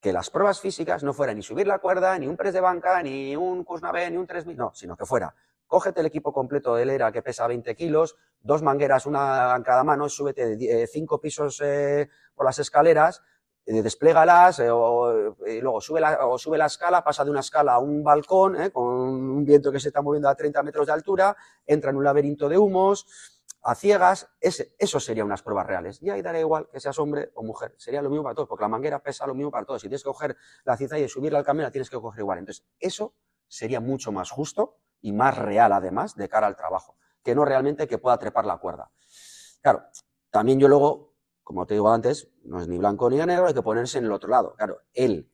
que 0.00 0.12
las 0.12 0.30
pruebas 0.30 0.60
físicas 0.60 1.02
no 1.04 1.12
fueran 1.12 1.36
ni 1.36 1.42
subir 1.42 1.66
la 1.66 1.78
cuerda, 1.78 2.18
ni 2.18 2.26
un 2.26 2.36
press 2.36 2.54
de 2.54 2.60
banca, 2.60 3.00
ni 3.02 3.36
un 3.36 3.62
Kuznabe, 3.62 4.10
ni 4.10 4.16
un 4.16 4.26
3000, 4.26 4.56
no, 4.56 4.72
sino 4.74 4.96
que 4.96 5.06
fuera, 5.06 5.32
cógete 5.66 6.00
el 6.00 6.06
equipo 6.06 6.32
completo 6.32 6.74
del 6.74 6.90
ERA 6.90 7.12
que 7.12 7.22
pesa 7.22 7.46
20 7.46 7.74
kilos, 7.74 8.16
dos 8.40 8.62
mangueras, 8.62 9.06
una 9.06 9.54
en 9.56 9.62
cada 9.62 9.84
mano, 9.84 10.08
súbete 10.08 10.56
eh, 10.60 10.86
cinco 10.86 11.20
pisos 11.20 11.60
eh, 11.62 12.08
por 12.34 12.44
las 12.44 12.58
escaleras, 12.58 13.22
eh, 13.64 13.80
desplégalas, 13.80 14.58
eh, 14.58 14.70
o, 14.70 15.34
luego 15.60 15.80
sube 15.80 16.00
la, 16.00 16.26
o 16.26 16.36
sube 16.36 16.58
la 16.58 16.66
escala, 16.66 17.04
pasa 17.04 17.24
de 17.24 17.30
una 17.30 17.40
escala 17.40 17.74
a 17.74 17.78
un 17.78 18.02
balcón, 18.02 18.70
con 18.70 18.84
un 18.84 19.44
viento 19.44 19.70
que 19.70 19.78
se 19.78 19.88
está 19.88 20.02
moviendo 20.02 20.28
a 20.28 20.34
30 20.34 20.62
metros 20.62 20.86
de 20.86 20.92
altura, 20.92 21.36
entra 21.64 21.90
en 21.90 21.96
un 21.96 22.04
laberinto 22.04 22.48
de 22.48 22.58
humos, 22.58 23.06
a 23.64 23.76
ciegas, 23.76 24.28
eso 24.40 24.98
serían 24.98 25.26
unas 25.26 25.42
pruebas 25.42 25.66
reales. 25.66 26.02
Y 26.02 26.10
ahí 26.10 26.20
daría 26.20 26.40
igual 26.40 26.68
que 26.72 26.80
seas 26.80 26.98
hombre 26.98 27.30
o 27.34 27.44
mujer, 27.44 27.74
sería 27.78 28.02
lo 28.02 28.10
mismo 28.10 28.24
para 28.24 28.34
todos, 28.34 28.48
porque 28.48 28.62
la 28.62 28.68
manguera 28.68 28.98
pesa 29.00 29.26
lo 29.26 29.34
mismo 29.34 29.52
para 29.52 29.64
todos. 29.64 29.80
Si 29.80 29.88
tienes 29.88 30.02
que 30.02 30.08
coger 30.08 30.36
la 30.64 30.76
cizalla 30.76 31.04
y 31.04 31.08
subirla 31.08 31.38
al 31.38 31.44
camión, 31.44 31.70
tienes 31.70 31.88
que 31.88 32.00
coger 32.00 32.20
igual. 32.20 32.38
Entonces, 32.40 32.66
eso 32.80 33.14
sería 33.46 33.78
mucho 33.78 34.10
más 34.10 34.30
justo 34.30 34.78
y 35.02 35.12
más 35.12 35.36
real, 35.36 35.72
además, 35.72 36.16
de 36.16 36.28
cara 36.28 36.46
al 36.46 36.56
trabajo, 36.56 36.96
que 37.22 37.34
no 37.34 37.44
realmente 37.44 37.86
que 37.86 37.98
pueda 37.98 38.18
trepar 38.18 38.46
la 38.46 38.56
cuerda. 38.56 38.90
Claro, 39.60 39.82
también 40.30 40.58
yo 40.58 40.68
luego, 40.68 41.14
como 41.44 41.66
te 41.66 41.74
digo 41.74 41.92
antes, 41.92 42.30
no 42.44 42.60
es 42.60 42.68
ni 42.68 42.78
blanco 42.78 43.10
ni 43.10 43.16
negro, 43.18 43.46
hay 43.46 43.54
que 43.54 43.62
ponerse 43.62 43.98
en 43.98 44.06
el 44.06 44.12
otro 44.12 44.30
lado. 44.30 44.54
Claro, 44.54 44.78
el 44.94 45.28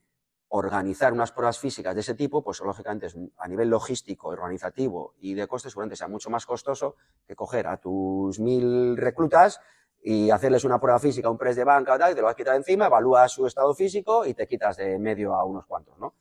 organizar 0.48 1.12
unas 1.12 1.30
pruebas 1.30 1.58
físicas 1.58 1.94
de 1.94 2.00
ese 2.00 2.14
tipo, 2.14 2.42
pues 2.42 2.60
lógicamente 2.60 3.06
es 3.06 3.16
a 3.37 3.48
nivel 3.48 3.68
logístico, 3.68 4.28
organizativo 4.28 5.14
y 5.18 5.34
de 5.34 5.46
coste, 5.46 5.68
seguramente 5.68 5.96
sea 5.96 6.08
mucho 6.08 6.30
más 6.30 6.46
costoso 6.46 6.96
que 7.26 7.37
coger 7.37 7.66
a 7.66 7.76
tus 7.76 8.40
mil 8.40 8.96
reclutas 8.96 9.60
y 10.00 10.30
hacerles 10.30 10.64
una 10.64 10.80
prueba 10.80 10.98
física, 10.98 11.28
un 11.28 11.37
press 11.37 11.56
de 11.56 11.64
banca 11.64 11.98
tal, 11.98 12.12
y 12.12 12.14
te 12.14 12.22
lo 12.22 12.34
quitar 12.34 12.52
de 12.52 12.58
encima, 12.58 12.87
evalúas 12.87 13.30
su 13.30 13.46
estado 13.46 13.75
físico 13.75 14.25
y 14.25 14.32
te 14.32 14.46
quitas 14.46 14.76
de 14.78 14.98
medio 14.98 15.34
a 15.34 15.44
unos 15.44 15.66
cuantos, 15.66 15.98
¿no? 15.98 16.14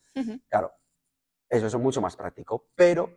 Claro, 0.50 0.74
eso 1.48 1.68
es 1.68 1.75
mucho 1.75 2.01
más 2.01 2.16
práctico, 2.18 2.66
pero 2.75 3.10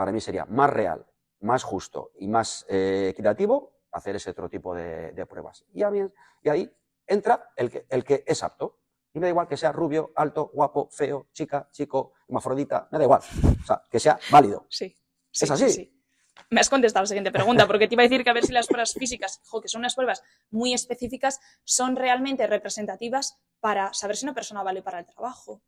para 0.00 0.12
mí 0.12 0.20
sería 0.22 0.46
más 0.46 0.70
real, 0.70 1.04
más 1.40 1.62
justo 1.62 2.12
y 2.18 2.26
más 2.26 2.64
eh, 2.70 3.08
equitativo 3.10 3.82
hacer 3.92 4.16
ese 4.16 4.30
otro 4.30 4.48
tipo 4.48 4.74
de, 4.74 5.12
de 5.12 5.26
pruebas. 5.26 5.66
Y, 5.74 5.82
a 5.82 5.90
mí- 5.90 6.10
y 6.42 6.48
ahí 6.48 6.74
entra 7.06 7.50
el 7.54 7.70
que, 7.70 7.84
el 7.90 8.02
que 8.02 8.24
es 8.26 8.42
apto. 8.42 8.78
Y 9.12 9.18
me 9.18 9.26
da 9.26 9.28
igual 9.32 9.46
que 9.46 9.58
sea 9.58 9.72
rubio, 9.72 10.10
alto, 10.16 10.50
guapo, 10.54 10.88
feo, 10.90 11.26
chica, 11.34 11.68
chico, 11.70 12.14
hermafrodita, 12.28 12.88
me 12.90 12.96
da 12.96 13.04
igual. 13.04 13.20
O 13.62 13.66
sea, 13.66 13.82
que 13.90 14.00
sea 14.00 14.18
válido. 14.30 14.64
Sí. 14.70 14.86
¿Es 14.86 15.38
sí, 15.40 15.52
así? 15.52 15.68
sí, 15.68 15.70
sí. 15.74 16.02
Me 16.48 16.60
has 16.60 16.70
contestado 16.70 17.02
la 17.02 17.08
siguiente 17.08 17.30
pregunta, 17.30 17.66
porque 17.66 17.86
te 17.86 17.94
iba 17.94 18.02
a 18.02 18.08
decir 18.08 18.24
que 18.24 18.30
a 18.30 18.32
ver 18.32 18.46
si 18.46 18.52
las 18.54 18.68
pruebas 18.68 18.94
físicas, 18.94 19.42
jo, 19.50 19.60
que 19.60 19.68
son 19.68 19.80
unas 19.80 19.94
pruebas 19.94 20.22
muy 20.50 20.72
específicas, 20.72 21.40
son 21.62 21.94
realmente 21.94 22.46
representativas 22.46 23.38
para 23.60 23.92
saber 23.92 24.16
si 24.16 24.24
una 24.24 24.32
persona 24.34 24.62
vale 24.62 24.80
para 24.80 25.00
el 25.00 25.04
trabajo. 25.04 25.60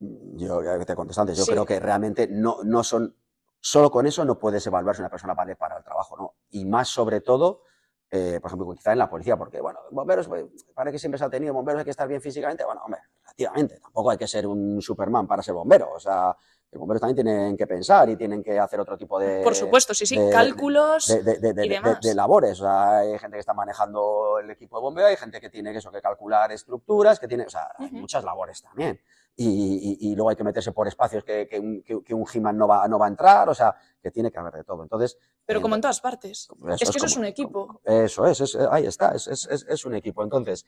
Yo 0.00 0.62
ya 0.62 0.78
te 0.84 0.94
contesto 0.94 1.20
antes, 1.22 1.38
yo 1.38 1.44
Sí. 1.44 1.50
creo 1.52 1.64
que 1.66 1.78
realmente 1.78 2.26
no, 2.26 2.58
no 2.64 2.82
son, 2.82 3.14
solo 3.60 3.90
con 3.90 4.06
eso 4.06 4.24
no 4.24 4.38
puedes 4.38 4.66
evaluar 4.66 4.96
si 4.96 5.02
una 5.02 5.10
persona 5.10 5.34
vale 5.34 5.56
para 5.56 5.76
el 5.78 5.84
trabajo, 5.84 6.16
¿no? 6.16 6.34
Y 6.50 6.64
más 6.64 6.88
sobre 6.88 7.20
todo, 7.20 7.62
eh, 8.10 8.38
por 8.40 8.48
ejemplo, 8.50 8.72
quizá 8.74 8.92
en 8.92 8.98
la 8.98 9.08
policía, 9.08 9.36
porque, 9.36 9.60
bueno, 9.60 9.78
bomberos, 9.90 10.26
pues, 10.28 10.44
parece 10.74 10.92
que 10.94 10.98
siempre 10.98 11.18
se 11.18 11.24
ha 11.24 11.30
tenido, 11.30 11.52
bomberos 11.54 11.80
hay 11.80 11.84
que 11.84 11.90
estar 11.92 12.08
bien 12.08 12.20
físicamente, 12.20 12.64
bueno, 12.64 12.80
hombre, 12.84 13.00
relativamente, 13.22 13.78
tampoco 13.78 14.10
hay 14.10 14.18
que 14.18 14.26
ser 14.26 14.46
un 14.46 14.80
Superman 14.82 15.26
para 15.26 15.42
ser 15.42 15.54
bombero, 15.54 15.92
o 15.94 16.00
sea, 16.00 16.34
los 16.72 16.78
bomberos 16.78 17.00
también 17.00 17.16
tienen 17.16 17.56
que 17.56 17.66
pensar 17.66 18.08
y 18.10 18.16
tienen 18.16 18.42
que 18.44 18.56
hacer 18.58 18.78
otro 18.80 18.96
tipo 18.96 19.18
de... 19.18 19.42
Por 19.42 19.56
supuesto, 19.56 19.92
sí, 19.92 20.06
sí, 20.06 20.16
de- 20.16 20.30
cálculos. 20.30 21.08
de, 21.08 21.18
y 21.18 21.40
de- 21.52 21.52
demás. 21.68 22.00
de 22.00 22.14
labores. 22.14 22.60
O 22.60 22.62
sea, 22.64 22.98
hay 22.98 23.18
gente 23.18 23.34
que 23.36 23.40
está 23.40 23.52
manejando 23.54 24.38
el 24.38 24.48
equipo 24.50 24.76
de 24.78 24.82
bombeo, 24.82 25.06
hay 25.08 25.16
gente 25.16 25.40
que 25.40 25.50
tiene 25.50 25.72
que, 25.72 25.78
eso, 25.78 25.90
que 25.90 26.00
calcular 26.00 26.52
estructuras, 26.52 27.18
que 27.18 27.26
tiene, 27.26 27.44
o 27.44 27.50
sea, 27.50 27.72
hay 27.76 27.90
muchas 27.90 28.22
labores 28.22 28.62
también. 28.62 29.00
Y, 29.42 29.96
y- 30.02 30.10
y 30.10 30.14
luego 30.14 30.28
hay 30.28 30.36
que 30.36 30.44
meterse 30.44 30.70
por 30.72 30.86
espacios 30.86 31.24
que, 31.24 31.46
que 31.48 31.58
un, 31.58 31.82
que, 31.82 32.02
que 32.02 32.12
un 32.12 32.26
He-Man 32.30 32.58
no 32.58 32.68
va, 32.68 32.86
no 32.88 32.98
va 32.98 33.06
a 33.06 33.08
entrar, 33.08 33.48
o 33.48 33.54
sea, 33.54 33.74
que 34.02 34.10
tiene 34.10 34.30
que 34.30 34.38
haber 34.38 34.52
de 34.52 34.64
todo. 34.64 34.82
Entonces, 34.82 35.16
pero 35.46 35.60
eh, 35.60 35.62
como 35.62 35.76
en 35.76 35.80
todas 35.80 35.98
partes. 36.02 36.48
es 36.68 36.78
que 36.78 36.84
eso 36.84 36.92
como- 36.92 37.06
es 37.06 37.16
un 37.16 37.24
equipo. 37.24 37.80
Eso 37.84 38.26
es, 38.26 38.38
es- 38.42 38.56
ahí 38.70 38.84
está, 38.84 39.14
es, 39.14 39.26
es- 39.28 39.84
un 39.86 39.94
equipo. 39.94 40.22
Entonces, 40.22 40.66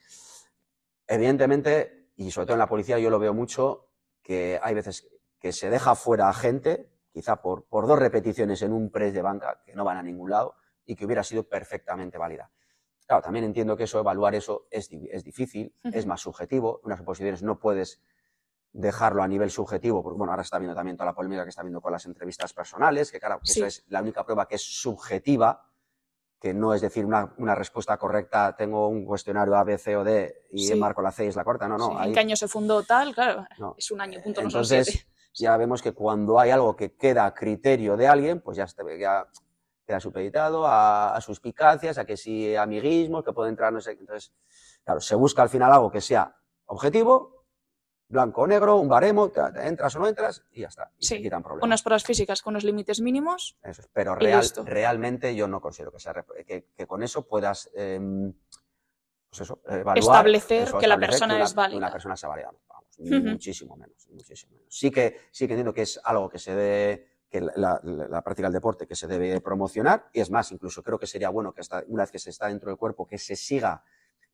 evidentemente, 1.07 2.09
y 2.15 2.31
sobre 2.31 2.45
todo 2.47 2.55
en 2.55 2.59
la 2.59 2.67
policía 2.67 2.97
yo 2.99 3.09
lo 3.09 3.19
veo 3.19 3.33
mucho, 3.33 3.89
que 4.21 4.59
hay 4.61 4.73
veces 4.73 5.07
que 5.39 5.51
se 5.51 5.69
deja 5.69 5.93
fuera 5.95 6.29
a 6.29 6.33
gente, 6.33 6.89
quizá 7.11 7.41
por, 7.41 7.65
por 7.65 7.85
dos 7.87 7.99
repeticiones 7.99 8.61
en 8.61 8.73
un 8.73 8.89
press 8.89 9.13
de 9.13 9.21
banca 9.21 9.61
que 9.65 9.75
no 9.75 9.83
van 9.83 9.97
a 9.97 10.03
ningún 10.03 10.29
lado 10.31 10.55
y 10.85 10.95
que 10.95 11.05
hubiera 11.05 11.23
sido 11.23 11.47
perfectamente 11.47 12.17
válida. 12.17 12.49
Claro, 13.05 13.21
también 13.21 13.45
entiendo 13.45 13.75
que 13.75 13.83
eso, 13.83 13.99
evaluar 13.99 14.33
eso 14.33 14.65
es, 14.71 14.89
es 15.11 15.23
difícil, 15.23 15.75
es 15.83 16.05
más 16.05 16.21
subjetivo. 16.21 16.79
En 16.81 16.87
unas 16.87 17.01
oposiciones 17.01 17.43
no 17.43 17.59
puedes 17.59 18.01
dejarlo 18.73 19.21
a 19.21 19.27
nivel 19.27 19.51
subjetivo, 19.51 20.01
porque 20.01 20.17
bueno, 20.17 20.33
ahora 20.33 20.41
está 20.41 20.57
viendo 20.57 20.75
también 20.75 20.97
toda 20.97 21.05
la 21.05 21.13
polémica 21.15 21.43
que 21.43 21.49
está 21.49 21.61
viendo 21.61 21.79
con 21.79 21.91
las 21.91 22.05
entrevistas 22.07 22.53
personales, 22.53 23.11
que 23.11 23.19
claro, 23.19 23.39
que 23.39 23.45
Sí. 23.51 23.59
eso 23.59 23.67
es 23.67 23.85
la 23.89 24.01
única 24.01 24.23
prueba 24.25 24.47
que 24.47 24.55
es 24.55 24.63
subjetiva, 24.63 25.69
que 26.39 26.53
no 26.53 26.73
es 26.73 26.81
decir 26.81 27.05
una, 27.05 27.33
una 27.37 27.55
respuesta 27.55 27.95
correcta, 27.97 28.55
tengo 28.57 28.87
un 28.89 29.05
cuestionario 29.05 29.55
A, 29.55 29.63
B, 29.63 29.77
C 29.77 29.95
o 29.95 30.03
D 30.03 30.47
y 30.51 30.65
Sí. 30.67 30.75
marco 30.75 31.01
la 31.01 31.11
C 31.11 31.25
y 31.25 31.27
es 31.27 31.35
la 31.35 31.43
cuarta, 31.43 31.67
no, 31.67 31.77
no. 31.77 31.87
Sí, 31.89 31.95
ahí- 31.97 32.07
¿En 32.09 32.13
qué 32.15 32.19
año 32.19 32.35
se 32.35 32.47
fundó 32.47 32.83
tal? 32.83 33.13
Claro, 33.13 33.45
no. 33.59 33.75
es 33.77 33.91
un 33.91 34.01
año, 34.01 34.19
punto, 34.21 34.41
no 34.41 34.47
Entonces, 34.47 35.07
ya 35.35 35.55
vemos 35.55 35.81
que 35.81 35.93
cuando 35.93 36.39
hay 36.39 36.49
algo 36.49 36.75
que 36.75 36.95
queda 36.97 37.25
a 37.27 37.33
criterio 37.33 37.95
de 37.95 38.07
alguien, 38.07 38.41
pues 38.41 38.57
ya, 38.57 38.63
está- 38.65 38.83
ya 38.99 39.27
queda 39.85 39.99
supeditado 39.99 40.65
a, 40.65 41.15
a 41.15 41.21
suspicacias, 41.21 41.97
a 41.97 42.05
que 42.05 42.17
si 42.17 42.55
amiguismos, 42.55 43.23
que 43.23 43.33
puede 43.33 43.49
entrar, 43.49 43.71
no 43.71 43.79
sé. 43.81 43.91
Entonces, 43.91 44.33
claro, 44.83 44.99
se 44.99 45.15
busca 45.15 45.43
al 45.43 45.49
final 45.49 45.71
algo 45.71 45.91
que 45.91 46.01
sea 46.01 46.35
objetivo, 46.65 47.32
blanco 48.13 48.43
o 48.43 48.47
negro, 48.47 48.77
un 48.77 48.87
baremo, 48.87 49.29
te- 49.29 49.41
te 49.51 49.67
entras 49.67 49.93
o 49.95 49.99
no 49.99 50.07
entras 50.07 50.43
y 50.53 50.61
ya 50.61 50.67
está. 50.69 50.89
Y 50.97 51.05
se 51.05 51.17
Sí, 51.17 51.23
quitan 51.23 51.43
problemas. 51.43 51.65
Unas 51.65 51.81
pruebas 51.81 52.03
físicas 52.03 52.41
con 52.41 52.53
unos 52.53 52.63
límites 52.63 53.01
mínimos. 53.01 53.57
Eso 53.63 53.81
es. 53.81 53.89
Pero 53.91 54.15
real- 54.15 54.45
realmente 54.65 55.35
yo 55.35 55.47
no 55.47 55.59
considero 55.59 55.91
que, 55.91 55.99
sea, 55.99 56.13
que, 56.47 56.67
que 56.75 56.87
con 56.87 57.03
eso 57.03 57.27
puedas 57.27 57.69
em, 57.75 58.33
pues 59.29 59.41
eso, 59.41 59.61
evaluar, 59.67 59.97
Establecer 59.97 60.63
eso, 60.67 60.77
que 60.77 60.87
la 60.87 60.97
persona 60.99 61.35
una- 61.35 61.43
es 61.43 61.53
válida. 61.55 61.77
Una 61.77 61.91
persona 61.91 62.15
sea 62.15 62.29
válida. 62.29 62.51
Vamos, 62.69 63.23
muchísimo 63.23 63.75
menos, 63.75 64.07
muchísimo 64.11 64.53
menos. 64.55 64.67
Sí 64.73 64.91
que, 64.91 65.19
sí 65.31 65.47
que 65.47 65.53
entiendo 65.53 65.73
que 65.73 65.81
es 65.81 65.99
algo 66.03 66.29
que 66.29 66.37
se 66.37 66.55
debe, 66.55 67.07
que 67.29 67.41
la, 67.41 67.79
la- 67.83 68.07
la 68.07 68.21
práctica 68.21 68.47
del 68.47 68.53
deporte 68.53 68.85
que 68.85 68.95
se 68.95 69.07
debe 69.07 69.41
promocionar, 69.41 70.07
y 70.13 70.19
es 70.21 70.29
más, 70.29 70.51
incluso 70.51 70.83
creo 70.83 70.99
que 70.99 71.07
sería 71.07 71.29
bueno 71.29 71.51
que 71.51 71.61
hasta, 71.61 71.83
una 71.87 72.03
vez 72.03 72.11
que 72.11 72.19
se 72.19 72.29
está 72.29 72.47
dentro 72.47 72.69
del 72.69 72.77
cuerpo, 72.77 73.07
que 73.07 73.17
se 73.17 73.35
siga, 73.35 73.83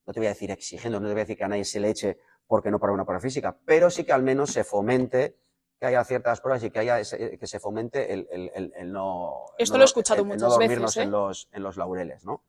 no 0.06 0.12
te 0.14 0.20
voy 0.20 0.28
a 0.28 0.32
decir 0.32 0.52
exigiendo, 0.52 1.00
no 1.00 1.08
te 1.08 1.14
voy 1.14 1.22
a 1.22 1.24
decir 1.24 1.38
que 1.38 1.44
a 1.46 1.48
nadie 1.48 1.64
se 1.64 1.80
le 1.80 1.90
eche 1.92 2.20
porque 2.50 2.72
no 2.72 2.80
para 2.80 2.92
una 2.94 3.06
prueba 3.06 3.22
física, 3.22 3.56
pero 3.64 3.92
sí 3.92 4.04
que 4.04 4.12
al 4.12 4.24
menos 4.24 4.50
se 4.52 4.64
fomente 4.64 5.38
que 5.80 5.86
haya 5.86 6.04
ciertas 6.04 6.42
pruebas 6.42 6.64
y 6.64 6.72
que 6.72 6.80
haya 6.80 7.00
ese- 7.00 7.38
que 7.38 7.48
se 7.48 7.60
fomente 7.60 8.12
el, 8.12 8.28
el- 8.32 8.52
el- 8.56 8.74
el 8.76 8.92
no. 8.92 9.46
Esto 9.60 9.76
no- 9.76 9.78
lo 9.78 9.84
he 9.84 9.86
escuchado 9.86 10.26
muchas 10.26 10.42
no 10.42 10.48
veces, 10.58 10.60
dormirnos 10.60 10.98
¿eh? 10.98 11.02
en, 11.04 11.12
los, 11.12 11.48
en 11.54 11.64
los 11.64 11.78
laureles, 11.78 12.26
¿no? 12.26 12.44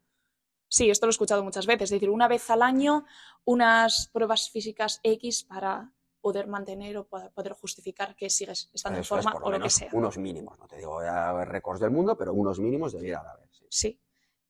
Sí, 0.69 0.89
esto 0.89 1.05
lo 1.07 1.11
he 1.11 1.13
escuchado 1.13 1.45
muchas 1.45 1.67
veces. 1.67 1.83
Es 1.85 1.91
decir, 1.91 2.09
una 2.09 2.29
vez 2.29 2.49
al 2.49 2.63
año, 2.63 3.05
unas 3.45 4.09
pruebas 4.13 4.49
físicas 4.51 5.01
X 5.03 5.45
para 5.45 5.93
poder 6.23 6.47
mantener 6.47 6.97
o 6.97 7.07
poder 7.07 7.53
justificar 7.53 8.17
que 8.17 8.31
sigues 8.31 8.71
estando 8.73 8.97
en 8.99 9.03
es, 9.03 9.09
forma 9.09 9.35
o 9.43 9.51
lo 9.51 9.61
que 9.61 9.69
sea. 9.71 9.91
Unos 9.93 10.17
mínimos, 10.17 10.59
no 10.59 10.67
te 10.67 10.77
digo 10.77 11.03
ya 11.03 11.45
récords 11.45 11.81
del 11.81 11.91
mundo, 11.91 12.17
pero 12.17 12.33
unos 12.33 12.59
mínimos 12.59 12.93
debiera 12.95 13.23
de 13.23 13.29
haber. 13.29 13.49
sí. 13.53 13.67
Sí. 13.69 14.01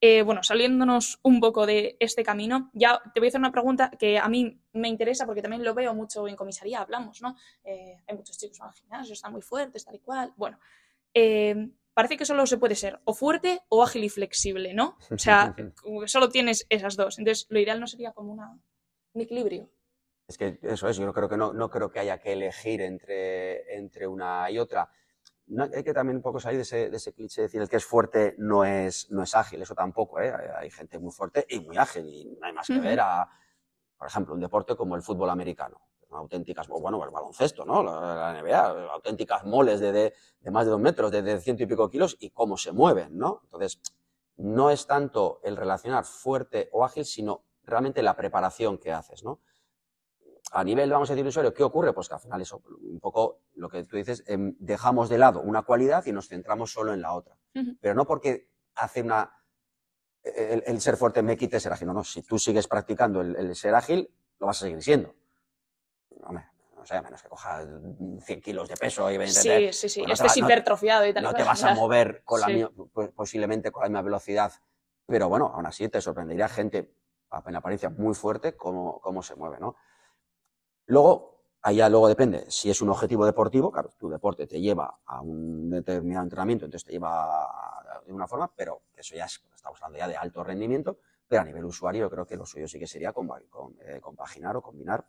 Eh, 0.02 0.22
bueno, 0.22 0.42
saliéndonos 0.42 1.20
un 1.22 1.40
poco 1.40 1.66
de 1.66 1.96
este 2.00 2.22
camino, 2.22 2.70
ya 2.72 3.02
te 3.12 3.20
voy 3.20 3.26
a 3.26 3.28
hacer 3.28 3.40
una 3.40 3.52
pregunta 3.52 3.90
que 3.98 4.18
a 4.18 4.28
mí 4.30 4.58
me 4.72 4.88
interesa 4.88 5.26
porque 5.26 5.42
también 5.42 5.62
lo 5.62 5.74
veo 5.74 5.94
mucho 5.94 6.26
en 6.26 6.36
comisaría, 6.36 6.80
hablamos, 6.80 7.20
¿no? 7.20 7.36
Eh, 7.64 7.98
hay 8.06 8.16
muchos 8.16 8.38
chicos 8.38 8.56
que 8.56 8.62
van 8.62 8.70
al 8.70 8.74
gimnasio, 8.74 9.12
están 9.12 9.32
muy 9.32 9.42
fuertes, 9.42 9.84
tal 9.84 9.94
y 9.94 9.98
cual. 9.98 10.32
Bueno, 10.36 10.58
eh, 11.12 11.68
parece 11.92 12.16
que 12.16 12.24
solo 12.24 12.46
se 12.46 12.56
puede 12.56 12.76
ser 12.76 12.98
o 13.04 13.12
fuerte 13.12 13.60
o 13.68 13.82
ágil 13.82 14.04
y 14.04 14.08
flexible, 14.08 14.72
¿no? 14.72 14.96
O 15.10 15.18
sea, 15.18 15.54
como 15.82 16.00
que 16.00 16.08
solo 16.08 16.30
tienes 16.30 16.66
esas 16.70 16.96
dos. 16.96 17.18
Entonces, 17.18 17.46
lo 17.50 17.60
ideal 17.60 17.78
no 17.78 17.86
sería 17.86 18.12
como 18.12 18.32
una, 18.32 18.58
un 19.12 19.20
equilibrio. 19.20 19.70
Es 20.26 20.38
que 20.38 20.58
eso 20.62 20.88
es, 20.88 20.96
yo 20.96 21.12
creo 21.12 21.28
que 21.28 21.36
no, 21.36 21.52
no 21.52 21.68
creo 21.68 21.90
que 21.90 21.98
haya 21.98 22.18
que 22.18 22.32
elegir 22.32 22.80
entre, 22.80 23.76
entre 23.76 24.06
una 24.06 24.50
y 24.50 24.58
otra. 24.58 24.88
No, 25.50 25.64
hay 25.64 25.82
que 25.82 25.92
también 25.92 26.16
un 26.16 26.22
poco 26.22 26.38
salir 26.38 26.58
de 26.58 26.62
ese, 26.62 26.90
de 26.90 26.96
ese 26.96 27.12
cliché 27.12 27.42
de 27.42 27.46
decir 27.48 27.60
el 27.60 27.68
que 27.68 27.76
es 27.76 27.84
fuerte 27.84 28.36
no 28.38 28.64
es, 28.64 29.10
no 29.10 29.22
es 29.22 29.34
ágil, 29.34 29.60
eso 29.60 29.74
tampoco, 29.74 30.20
¿eh? 30.20 30.32
Hay, 30.56 30.70
gente 30.70 30.98
muy 30.98 31.10
fuerte 31.10 31.44
y 31.48 31.58
muy 31.58 31.76
ágil 31.76 32.06
y 32.06 32.36
no 32.40 32.46
hay 32.46 32.52
más 32.52 32.68
que 32.68 32.74
Ujú. 32.74 32.82
ver 32.82 33.00
a, 33.00 33.28
por 33.98 34.06
ejemplo, 34.06 34.34
un 34.34 34.40
deporte 34.40 34.76
como 34.76 34.94
el 34.94 35.02
fútbol 35.02 35.28
americano. 35.28 35.80
Auténticas, 36.12 36.68
o 36.70 36.80
bueno, 36.80 37.04
el 37.04 37.10
baloncesto, 37.10 37.64
¿no? 37.64 37.82
La, 37.84 38.32
la 38.32 38.42
NBA, 38.42 38.92
auténticas 38.92 39.44
moles 39.44 39.78
de, 39.78 39.92
de, 39.92 40.14
de 40.40 40.50
más 40.50 40.64
de 40.64 40.72
dos 40.72 40.80
metros, 40.80 41.10
de, 41.12 41.22
de 41.22 41.40
ciento 41.40 41.62
y 41.62 41.66
pico 41.66 41.88
kilos 41.88 42.16
y 42.18 42.30
cómo 42.30 42.56
se 42.56 42.72
mueven, 42.72 43.16
¿no? 43.16 43.40
Entonces, 43.44 43.80
no 44.36 44.70
es 44.70 44.86
tanto 44.86 45.40
el 45.44 45.56
relacionar 45.56 46.04
fuerte 46.04 46.68
o 46.72 46.84
ágil, 46.84 47.04
sino 47.04 47.44
realmente 47.64 48.02
la 48.02 48.16
preparación 48.16 48.78
que 48.78 48.92
haces, 48.92 49.22
¿no? 49.22 49.40
A 50.52 50.64
nivel, 50.64 50.90
vamos 50.90 51.08
a 51.10 51.14
decir, 51.14 51.26
usuario, 51.26 51.54
¿qué 51.54 51.62
ocurre? 51.62 51.92
Pues 51.92 52.08
que 52.08 52.14
al 52.14 52.20
final 52.20 52.40
eso, 52.40 52.62
un 52.82 52.98
poco 53.00 53.42
lo 53.54 53.68
que 53.68 53.84
tú 53.84 53.96
dices, 53.96 54.24
em, 54.26 54.56
dejamos 54.58 55.08
de 55.08 55.18
lado 55.18 55.40
una 55.40 55.62
cualidad 55.62 56.04
y 56.06 56.12
nos 56.12 56.28
centramos 56.28 56.72
solo 56.72 56.92
en 56.92 57.00
la 57.02 57.12
otra. 57.12 57.36
Ujú. 57.54 57.76
Pero 57.80 57.94
no 57.94 58.04
porque 58.06 58.50
hace 58.74 59.02
una, 59.02 59.32
el, 60.24 60.62
el 60.66 60.80
ser 60.80 60.96
fuerte 60.96 61.22
me 61.22 61.36
quite 61.36 61.60
ser 61.60 61.72
ágil. 61.72 61.86
No, 61.86 61.94
no, 61.94 62.04
si 62.04 62.22
tú 62.22 62.38
sigues 62.38 62.66
practicando 62.66 63.20
el, 63.20 63.36
el 63.36 63.54
ser 63.54 63.74
ágil, 63.74 64.12
lo 64.40 64.46
vas 64.48 64.58
a 64.58 64.64
seguir 64.66 64.82
siendo. 64.82 65.14
Hombre, 66.24 66.44
no 66.76 66.84
sé, 66.84 66.96
a 66.96 67.02
menos 67.02 67.22
que 67.22 67.28
cojas 67.28 67.66
100 68.24 68.40
kilos 68.40 68.68
de 68.68 68.76
peso 68.76 69.08
y 69.10 69.18
vayas 69.18 69.36
a 69.38 69.42
Sí, 69.42 69.72
sí, 69.72 69.88
sí. 69.88 70.00
Pues 70.02 70.18
no 70.20 70.24
te 70.24 70.28
va- 70.28 70.34
es 70.34 70.40
no- 70.40 70.46
hipertrofiado 70.46 71.06
y 71.06 71.14
tal. 71.14 71.22
no 71.22 71.34
te 71.34 71.44
vas 71.44 71.62
a 71.62 71.74
mover 71.74 72.22
con 72.24 72.40
la 72.40 72.46
Sí. 72.46 72.66
pues, 72.92 73.10
posiblemente 73.10 73.70
con 73.70 73.82
la 73.84 73.88
misma 73.88 74.02
velocidad, 74.02 74.52
pero 75.06 75.28
bueno, 75.28 75.46
aún 75.54 75.66
así 75.66 75.88
te 75.88 76.00
sorprendería 76.00 76.48
gente 76.48 76.92
en 77.46 77.54
apariencia 77.56 77.88
muy 77.90 78.14
fuerte 78.14 78.56
cómo, 78.56 79.00
cómo 79.00 79.22
se 79.22 79.36
mueve, 79.36 79.58
¿no? 79.60 79.76
Luego, 80.90 81.44
allá 81.62 81.88
luego 81.88 82.08
depende, 82.08 82.50
si 82.50 82.68
es 82.68 82.82
un 82.82 82.88
objetivo 82.88 83.24
deportivo, 83.24 83.70
claro, 83.70 83.92
tu 83.96 84.08
deporte 84.10 84.48
te 84.48 84.60
lleva 84.60 84.98
a 85.06 85.20
un 85.20 85.70
determinado 85.70 86.24
entrenamiento, 86.24 86.64
entonces 86.64 86.84
te 86.84 86.90
lleva 86.90 87.48
de 88.04 88.12
una 88.12 88.26
forma, 88.26 88.52
pero 88.52 88.82
eso 88.96 89.14
ya 89.14 89.26
es, 89.26 89.40
estamos 89.54 89.80
hablando 89.80 89.98
ya 89.98 90.08
de 90.08 90.16
alto 90.16 90.42
rendimiento, 90.42 90.98
pero 91.28 91.42
a 91.42 91.44
nivel 91.44 91.64
usuario 91.64 92.06
yo 92.06 92.10
creo 92.10 92.26
que 92.26 92.36
lo 92.36 92.44
suyo 92.44 92.66
sí 92.66 92.80
que 92.80 92.88
sería 92.88 93.10
eh, 93.10 94.00
compaginar 94.00 94.56
o 94.56 94.62
combinar, 94.62 95.06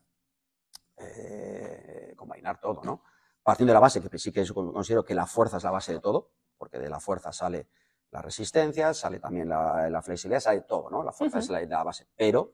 eh, 0.97 2.13
combinar 2.15 2.59
todo, 2.61 2.83
¿no? 2.83 3.01
partiendo 3.41 3.71
de 3.71 3.73
la 3.73 3.79
base, 3.79 4.07
que 4.07 4.19
sí 4.19 4.31
que 4.31 4.45
considero 4.53 5.03
que 5.03 5.15
la 5.15 5.25
fuerza 5.25 5.57
es 5.57 5.63
la 5.63 5.71
base 5.71 5.93
de 5.93 5.99
todo, 5.99 6.29
porque 6.59 6.77
de 6.77 6.89
la 6.89 6.99
fuerza 6.99 7.33
sale 7.33 7.69
la 8.11 8.21
resistencia, 8.21 8.93
sale 8.93 9.19
también 9.19 9.49
la, 9.49 9.89
la 9.89 10.01
flexibilidad, 10.03 10.41
sale 10.41 10.61
todo, 10.61 10.91
¿no? 10.91 11.01
La 11.01 11.11
fuerza 11.11 11.39
Ujú. 11.39 11.45
es 11.45 11.49
la, 11.49 11.77
la 11.77 11.83
base, 11.83 12.05
pero 12.15 12.53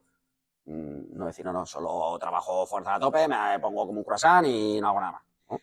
no 0.68 1.26
decir, 1.26 1.46
no, 1.46 1.54
no, 1.54 1.66
solo 1.66 2.18
trabajo 2.20 2.66
fuerza 2.66 2.96
a 2.96 3.00
tope, 3.00 3.28
me 3.28 3.60
pongo 3.60 3.86
como 3.88 4.00
un 4.00 4.04
croissant 4.04 4.46
y 4.48 4.80
no 4.82 4.90
hago 4.90 5.00
nada 5.00 5.12
más. 5.14 5.24
¿no? 5.50 5.60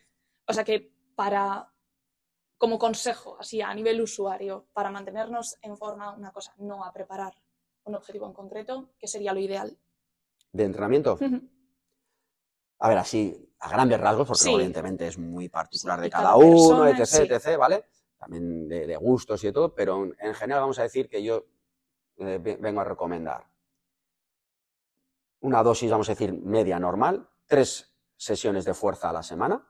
O 0.47 0.53
sea 0.53 0.63
que 0.63 0.91
para, 1.15 1.71
como 2.57 2.77
consejo, 2.79 3.37
así 3.39 3.61
a 3.61 3.73
nivel 3.73 4.01
usuario, 4.01 4.67
para 4.73 4.91
mantenernos 4.91 5.57
en 5.61 5.77
forma, 5.77 6.13
una 6.15 6.31
cosa, 6.31 6.53
no 6.57 6.83
a 6.83 6.91
preparar 6.91 7.33
un 7.83 7.95
objetivo 7.95 8.25
en 8.25 8.33
concreto, 8.33 8.89
¿qué 8.97 9.07
sería 9.07 9.33
lo 9.33 9.39
ideal? 9.39 9.77
De 10.51 10.63
entrenamiento, 10.63 11.17
a 12.79 12.89
ver, 12.89 12.97
así, 12.97 13.49
a 13.59 13.69
grandes 13.69 13.99
rasgos, 13.99 14.27
porque 14.27 14.43
Sí. 14.43 14.53
evidentemente 14.53 15.07
es 15.07 15.17
muy 15.17 15.49
particular 15.49 15.97
Sí, 15.99 16.03
de 16.03 16.09
cada, 16.09 16.35
uno, 16.35 16.87
etc, 16.87 17.05
sí. 17.05 17.17
etc, 17.29 17.57
¿vale? 17.57 17.85
También 18.17 18.67
de, 18.67 18.87
de 18.87 18.97
gustos 18.97 19.43
y 19.43 19.47
de 19.47 19.53
todo, 19.53 19.73
pero 19.73 20.03
en, 20.03 20.15
en 20.19 20.33
general 20.33 20.61
vamos 20.61 20.79
a 20.79 20.83
decir 20.83 21.07
que 21.07 21.23
yo 21.23 21.45
eh, 22.17 22.39
ve- 22.41 22.57
vengo 22.59 22.81
a 22.81 22.85
recomendar 22.85 23.45
una 25.45 25.61
dosis, 25.63 25.91
vamos 25.91 26.09
a 26.09 26.13
decir, 26.13 26.33
media 26.33 26.79
normal, 26.79 27.29
tres 27.45 27.95
sesiones 28.17 28.65
de 28.65 28.73
fuerza 28.73 29.09
a 29.09 29.13
la 29.13 29.23
semana 29.23 29.67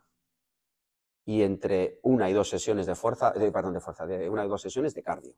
y 1.26 1.42
entre 1.44 2.00
una 2.04 2.30
y 2.30 2.34
dos 2.34 2.50
sesiones 2.50 2.86
de 2.86 2.96
fuerza, 2.96 3.34
eh, 3.36 3.52
perdón, 3.52 3.74
de 3.74 3.80
fuerza, 3.82 4.06
de 4.06 4.30
una 4.30 4.46
y 4.46 4.48
dos 4.48 4.62
sesiones 4.62 4.94
de 4.94 5.04
cardio. 5.04 5.34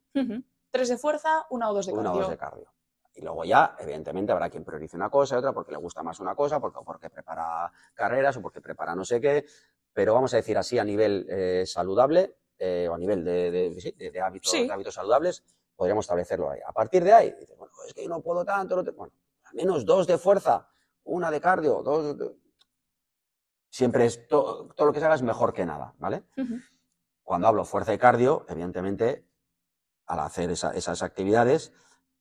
Tres 0.70 0.90
de 0.90 0.98
fuerza, 0.98 1.46
una 1.50 1.70
o 1.70 1.74
dos 1.74 1.86
de 1.88 1.94
una 1.94 2.02
o 2.02 2.04
cardio. 2.06 2.22
dos 2.22 2.30
de 2.30 2.38
cardio. 2.38 2.74
Y 3.16 3.22
luego 3.22 3.44
ya, 3.46 3.76
evidentemente, 3.80 4.32
habrá 4.32 4.50
quien 4.50 4.64
priorice 4.64 4.96
una 4.96 5.10
cosa 5.10 5.36
y 5.36 5.38
otra 5.40 5.54
porque 5.54 5.72
le 5.72 5.78
gusta 5.78 6.04
más 6.04 6.20
una 6.20 6.36
cosa, 6.36 6.60
porque, 6.60 6.80
porque 6.86 7.10
prepara 7.10 7.72
carreras 7.96 8.38
o 8.38 8.42
porque 8.42 8.62
prepara 8.62 8.94
no 8.96 9.04
sé 9.06 9.20
qué. 9.20 9.46
Pero 9.94 10.14
vamos 10.14 10.32
a 10.34 10.38
decir 10.38 10.56
así, 10.58 10.78
a 10.78 10.84
nivel 10.84 11.26
eh, 11.30 11.64
saludable 11.66 12.36
eh, 12.60 12.88
o 12.90 12.94
a 12.94 12.98
nivel 13.00 13.24
de, 13.26 13.50
de- 13.50 13.82
sí, 13.82 13.92
de- 13.94 14.12
de 14.12 14.22
hábitos, 14.22 14.52
Sí. 14.52 14.70
hábitos 14.70 14.94
saludables, 14.94 15.44
podríamos 15.76 16.04
establecerlo 16.06 16.52
ahí. 16.52 16.60
A 16.64 16.72
partir 16.74 17.04
de 17.04 17.14
ahí, 17.14 17.32
dices, 17.40 17.58
bueno, 17.58 17.74
es 17.88 17.94
que 17.94 18.04
yo 18.04 18.10
no 18.10 18.22
puedo 18.22 18.44
tanto, 18.46 18.76
no 18.76 18.84
te- 18.84 18.92
bueno, 18.92 19.14
al 19.50 19.56
menos 19.56 19.86
dos 19.86 20.08
de 20.08 20.18
fuerza, 20.18 20.70
una 21.04 21.32
de 21.32 21.42
cardio, 21.42 21.82
dos. 21.84 22.18
de- 22.18 22.36
Siempre 23.70 24.06
es 24.06 24.28
to- 24.28 24.70
todo 24.76 24.88
lo 24.88 24.94
que 24.94 25.00
se 25.00 25.06
haga 25.06 25.16
es 25.16 25.22
mejor 25.22 25.54
que 25.54 25.66
nada, 25.66 25.94
¿vale? 26.00 26.24
Cuando 27.22 27.48
hablo 27.48 27.66
fuerza 27.66 27.94
y 27.94 27.98
cardio, 27.98 28.46
evidentemente, 28.50 29.28
al 30.08 30.20
hacer 30.22 30.50
esa- 30.52 30.72
esas 30.72 31.04
actividades, 31.04 31.74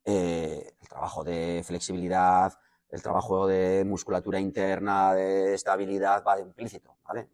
eh, 0.04 0.74
el 0.80 0.88
trabajo 0.88 1.22
de 1.24 1.62
flexibilidad, 1.64 2.52
el 2.88 3.02
trabajo 3.02 3.46
de 3.46 3.84
musculatura 3.86 4.40
interna, 4.40 5.14
de 5.14 5.54
estabilidad, 5.54 6.22
va 6.26 6.36
de 6.36 6.42
implícito, 6.42 6.96
¿vale? 7.04 7.28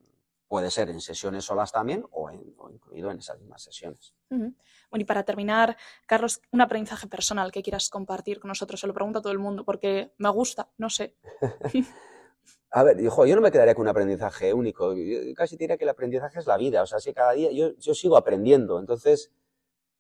Puede 0.53 0.71
ser 0.71 0.91
en 0.91 1.01
sesiones 1.01 1.47
solas 1.47 1.73
también 1.73 2.05
o, 2.11 2.29
en- 2.29 2.55
o 2.59 2.69
incluido 2.71 3.11
en 3.11 3.19
esas 3.21 3.39
mismas 3.41 3.63
sesiones. 3.63 4.15
Bueno, 4.29 4.53
y 4.93 5.05
para 5.05 5.23
terminar, 5.23 5.79
Carlos, 6.07 6.43
un 6.51 6.61
aprendizaje 6.61 7.07
personal 7.07 7.51
que 7.51 7.63
quieras 7.63 7.89
compartir 7.89 8.39
con 8.39 8.49
nosotros. 8.49 8.79
Se 8.79 8.87
lo 8.87 8.93
pregunto 8.93 9.21
a 9.21 9.23
todo 9.23 9.33
el 9.33 9.39
mundo 9.39 9.65
porque 9.65 10.13
me 10.19 10.29
gusta, 10.29 10.69
no 10.77 10.91
sé. 10.91 11.17
A 12.71 12.83
ver, 12.83 13.01
hijo, 13.01 13.25
yo 13.25 13.35
no 13.35 13.41
me 13.41 13.51
quedaría 13.51 13.75
con 13.75 13.85
un 13.85 13.89
aprendizaje 13.89 14.53
único. 14.53 14.95
Yo 14.95 15.35
casi 15.35 15.57
diría 15.57 15.79
que 15.79 15.85
el 15.85 15.91
aprendizaje 15.91 16.39
es 16.39 16.47
la 16.47 16.59
vida. 16.59 16.83
O 16.83 16.87
sea, 16.87 17.01
si 17.01 17.15
cada 17.15 17.33
día 17.33 17.51
yo, 17.51 17.75
yo 17.79 17.95
sigo 17.95 18.19
aprendiendo. 18.19 18.79
Entonces, 18.79 19.31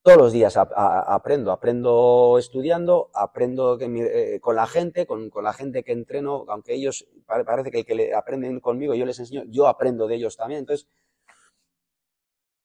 todos 0.02 0.18
los 0.18 0.32
días 0.32 0.56
aprendo. 0.56 1.52
Aprendo 1.52 2.36
estudiando, 2.38 3.10
aprendo 3.14 3.78
eh, 3.80 4.40
con 4.40 4.56
la 4.56 4.66
gente, 4.66 5.06
con, 5.06 5.30
la 5.42 5.52
gente 5.52 5.84
que 5.84 5.92
entreno, 5.92 6.44
aunque 6.48 6.74
ellos 6.74 7.06
pare- 7.26 7.44
parece 7.44 7.70
que 7.70 7.78
el 7.80 7.84
que 7.86 7.94
le 7.94 8.14
aprenden 8.14 8.60
conmigo, 8.60 8.94
yo 8.94 9.06
les 9.06 9.18
enseño, 9.18 9.44
yo 9.48 9.66
aprendo 9.68 10.06
de 10.08 10.16
ellos 10.16 10.36
también. 10.36 10.60
Entonces, 10.60 10.88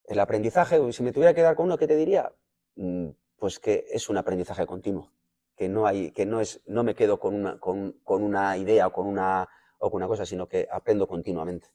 el 0.06 0.20
aprendizaje, 0.20 0.92
si 0.94 1.04
me 1.04 1.12
tuviera 1.12 1.34
que 1.34 1.42
dar 1.42 1.56
con 1.56 1.66
uno, 1.66 1.78
¿qué 1.78 1.88
te 1.88 1.96
diría? 1.96 2.32
Mm, 2.76 3.10
Pues 3.38 3.60
que 3.60 3.86
es 3.92 4.10
un 4.10 4.18
aprendizaje 4.18 4.66
continuo. 4.66 5.12
Que 5.56 5.70
no 5.70 5.86
hay, 5.88 6.12
que 6.12 6.26
no 6.26 6.40
es, 6.42 6.62
no 6.66 6.84
me 6.84 6.96
quedo 6.96 7.20
con 7.20 7.34
una, 7.36 7.60
con, 7.60 7.96
una 8.06 8.58
idea 8.58 8.88
o 8.88 8.92
con 8.94 9.08
una 9.08 9.48
o 9.80 9.92
con 9.92 9.98
una 9.98 10.08
cosa, 10.08 10.26
sino 10.26 10.48
que 10.48 10.68
aprendo 10.72 11.08
continuamente. 11.08 11.68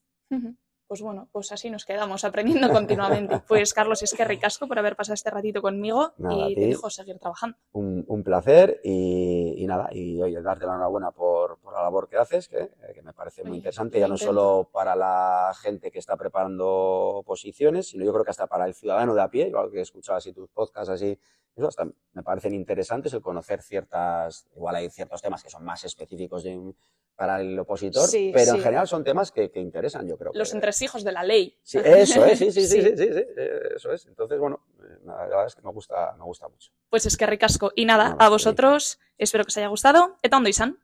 Pues 0.93 1.01
bueno, 1.01 1.27
pues 1.33 1.51
así 1.53 1.71
nos 1.71 1.87
quedamos 1.87 2.23
aprendiendo 2.23 2.69
continuamente. 2.69 3.41
Pues 3.49 3.73
Carlos, 3.73 4.03
es 4.03 4.13
que 4.13 4.27
ricasco 4.27 4.69
por 4.69 4.79
haber 4.79 4.95
pasado 4.95 5.15
este 5.15 5.31
ratito 5.31 5.63
conmigo 5.63 6.13
Nada, 6.19 6.51
y 6.51 6.55
te 6.55 6.67
dejo 6.67 6.91
seguir 6.91 7.19
trabajando. 7.19 7.57
Un, 7.73 8.05
un 8.07 8.23
placer 8.23 8.79
y, 8.85 9.55
y 9.57 9.67
nada, 9.67 9.89
y 9.91 10.21
oye, 10.21 10.43
darte 10.43 10.67
la 10.67 10.73
enhorabuena 10.75 11.11
por, 11.11 11.57
por 11.61 11.73
la 11.73 11.81
labor 11.81 12.11
que 12.11 12.19
haces, 12.19 12.47
que, 12.47 12.59
eh, 12.59 12.93
que 12.95 13.01
me 13.01 13.15
parece 13.15 13.41
muy 13.43 13.53
Oye, 13.53 13.57
interesante, 13.61 13.99
ya 13.99 14.07
no 14.07 14.17
intento. 14.17 14.35
solo 14.35 14.69
para 14.71 14.95
la 14.95 15.55
gente 15.63 15.91
que 15.91 15.99
está 15.99 16.15
preparando 16.19 17.23
posiciones, 17.25 17.89
sino 17.89 18.05
yo 18.05 18.13
creo 18.13 18.25
que 18.27 18.33
hasta 18.33 18.47
para 18.47 18.67
el 18.67 18.75
ciudadano 18.75 19.15
de 19.15 19.23
a 19.23 19.29
pie, 19.31 19.49
igual 19.49 19.71
que 19.71 19.79
he 19.79 19.81
escuchado 19.81 20.19
así 20.19 20.35
tus 20.35 20.51
podcasts 20.51 20.91
así, 20.91 21.19
eso 21.57 21.69
hasta 21.69 21.85
me 22.13 22.23
parecen 22.23 22.55
interesantes 22.55 23.13
el 23.13 23.21
conocer 23.23 23.63
ciertas, 23.63 24.47
igual 24.57 24.77
hay 24.77 24.91
ciertos 24.91 25.21
temas 25.23 25.43
que 25.43 25.51
son 25.51 25.65
más 25.65 25.85
específicos 25.85 26.43
de 26.45 26.57
un- 26.57 26.77
para 27.15 27.41
el 27.41 27.59
opositor, 27.59 28.09
Sí, 28.09 28.31
pero 28.35 28.53
en 28.55 28.63
general 28.63 28.89
son 28.89 29.05
temas 29.05 29.31
que, 29.31 29.51
que 29.51 29.61
interesan, 29.61 30.09
yo 30.09 30.17
creo. 30.17 30.33
Los 30.35 30.51
que- 30.51 30.57
entresijos 30.57 31.05
de 31.05 31.13
la 31.13 31.23
ley. 31.23 31.59
Sí, 31.63 31.79
eso 31.85 32.25
es, 32.25 32.39
sí, 32.39 32.51
sí, 32.51 32.67
sí, 32.67 32.83
Sí. 32.83 32.93
sí, 32.97 33.25
eso 33.77 33.93
es. 33.93 34.07
Entonces, 34.07 34.39
bueno, 34.41 34.65
eh, 34.83 34.99
la 35.05 35.17
verdad 35.27 35.47
es 35.47 35.55
que 35.55 35.61
me 35.63 35.71
gusta, 35.71 36.15
me 36.17 36.25
gusta 36.25 36.49
mucho. 36.49 36.73
Pues 36.89 37.05
es 37.05 37.17
que 37.19 37.27
ricasco. 37.27 37.71
Y 37.77 37.85
nada, 37.85 38.11
Nada, 38.11 38.25
a 38.27 38.29
vosotros, 38.31 38.99
espero 39.19 39.45
que 39.45 39.49
os 39.49 39.57
haya 39.59 39.69
gustado. 39.69 40.17
Eta 40.23 40.39
ondo 40.39 40.49
izan. 40.49 40.79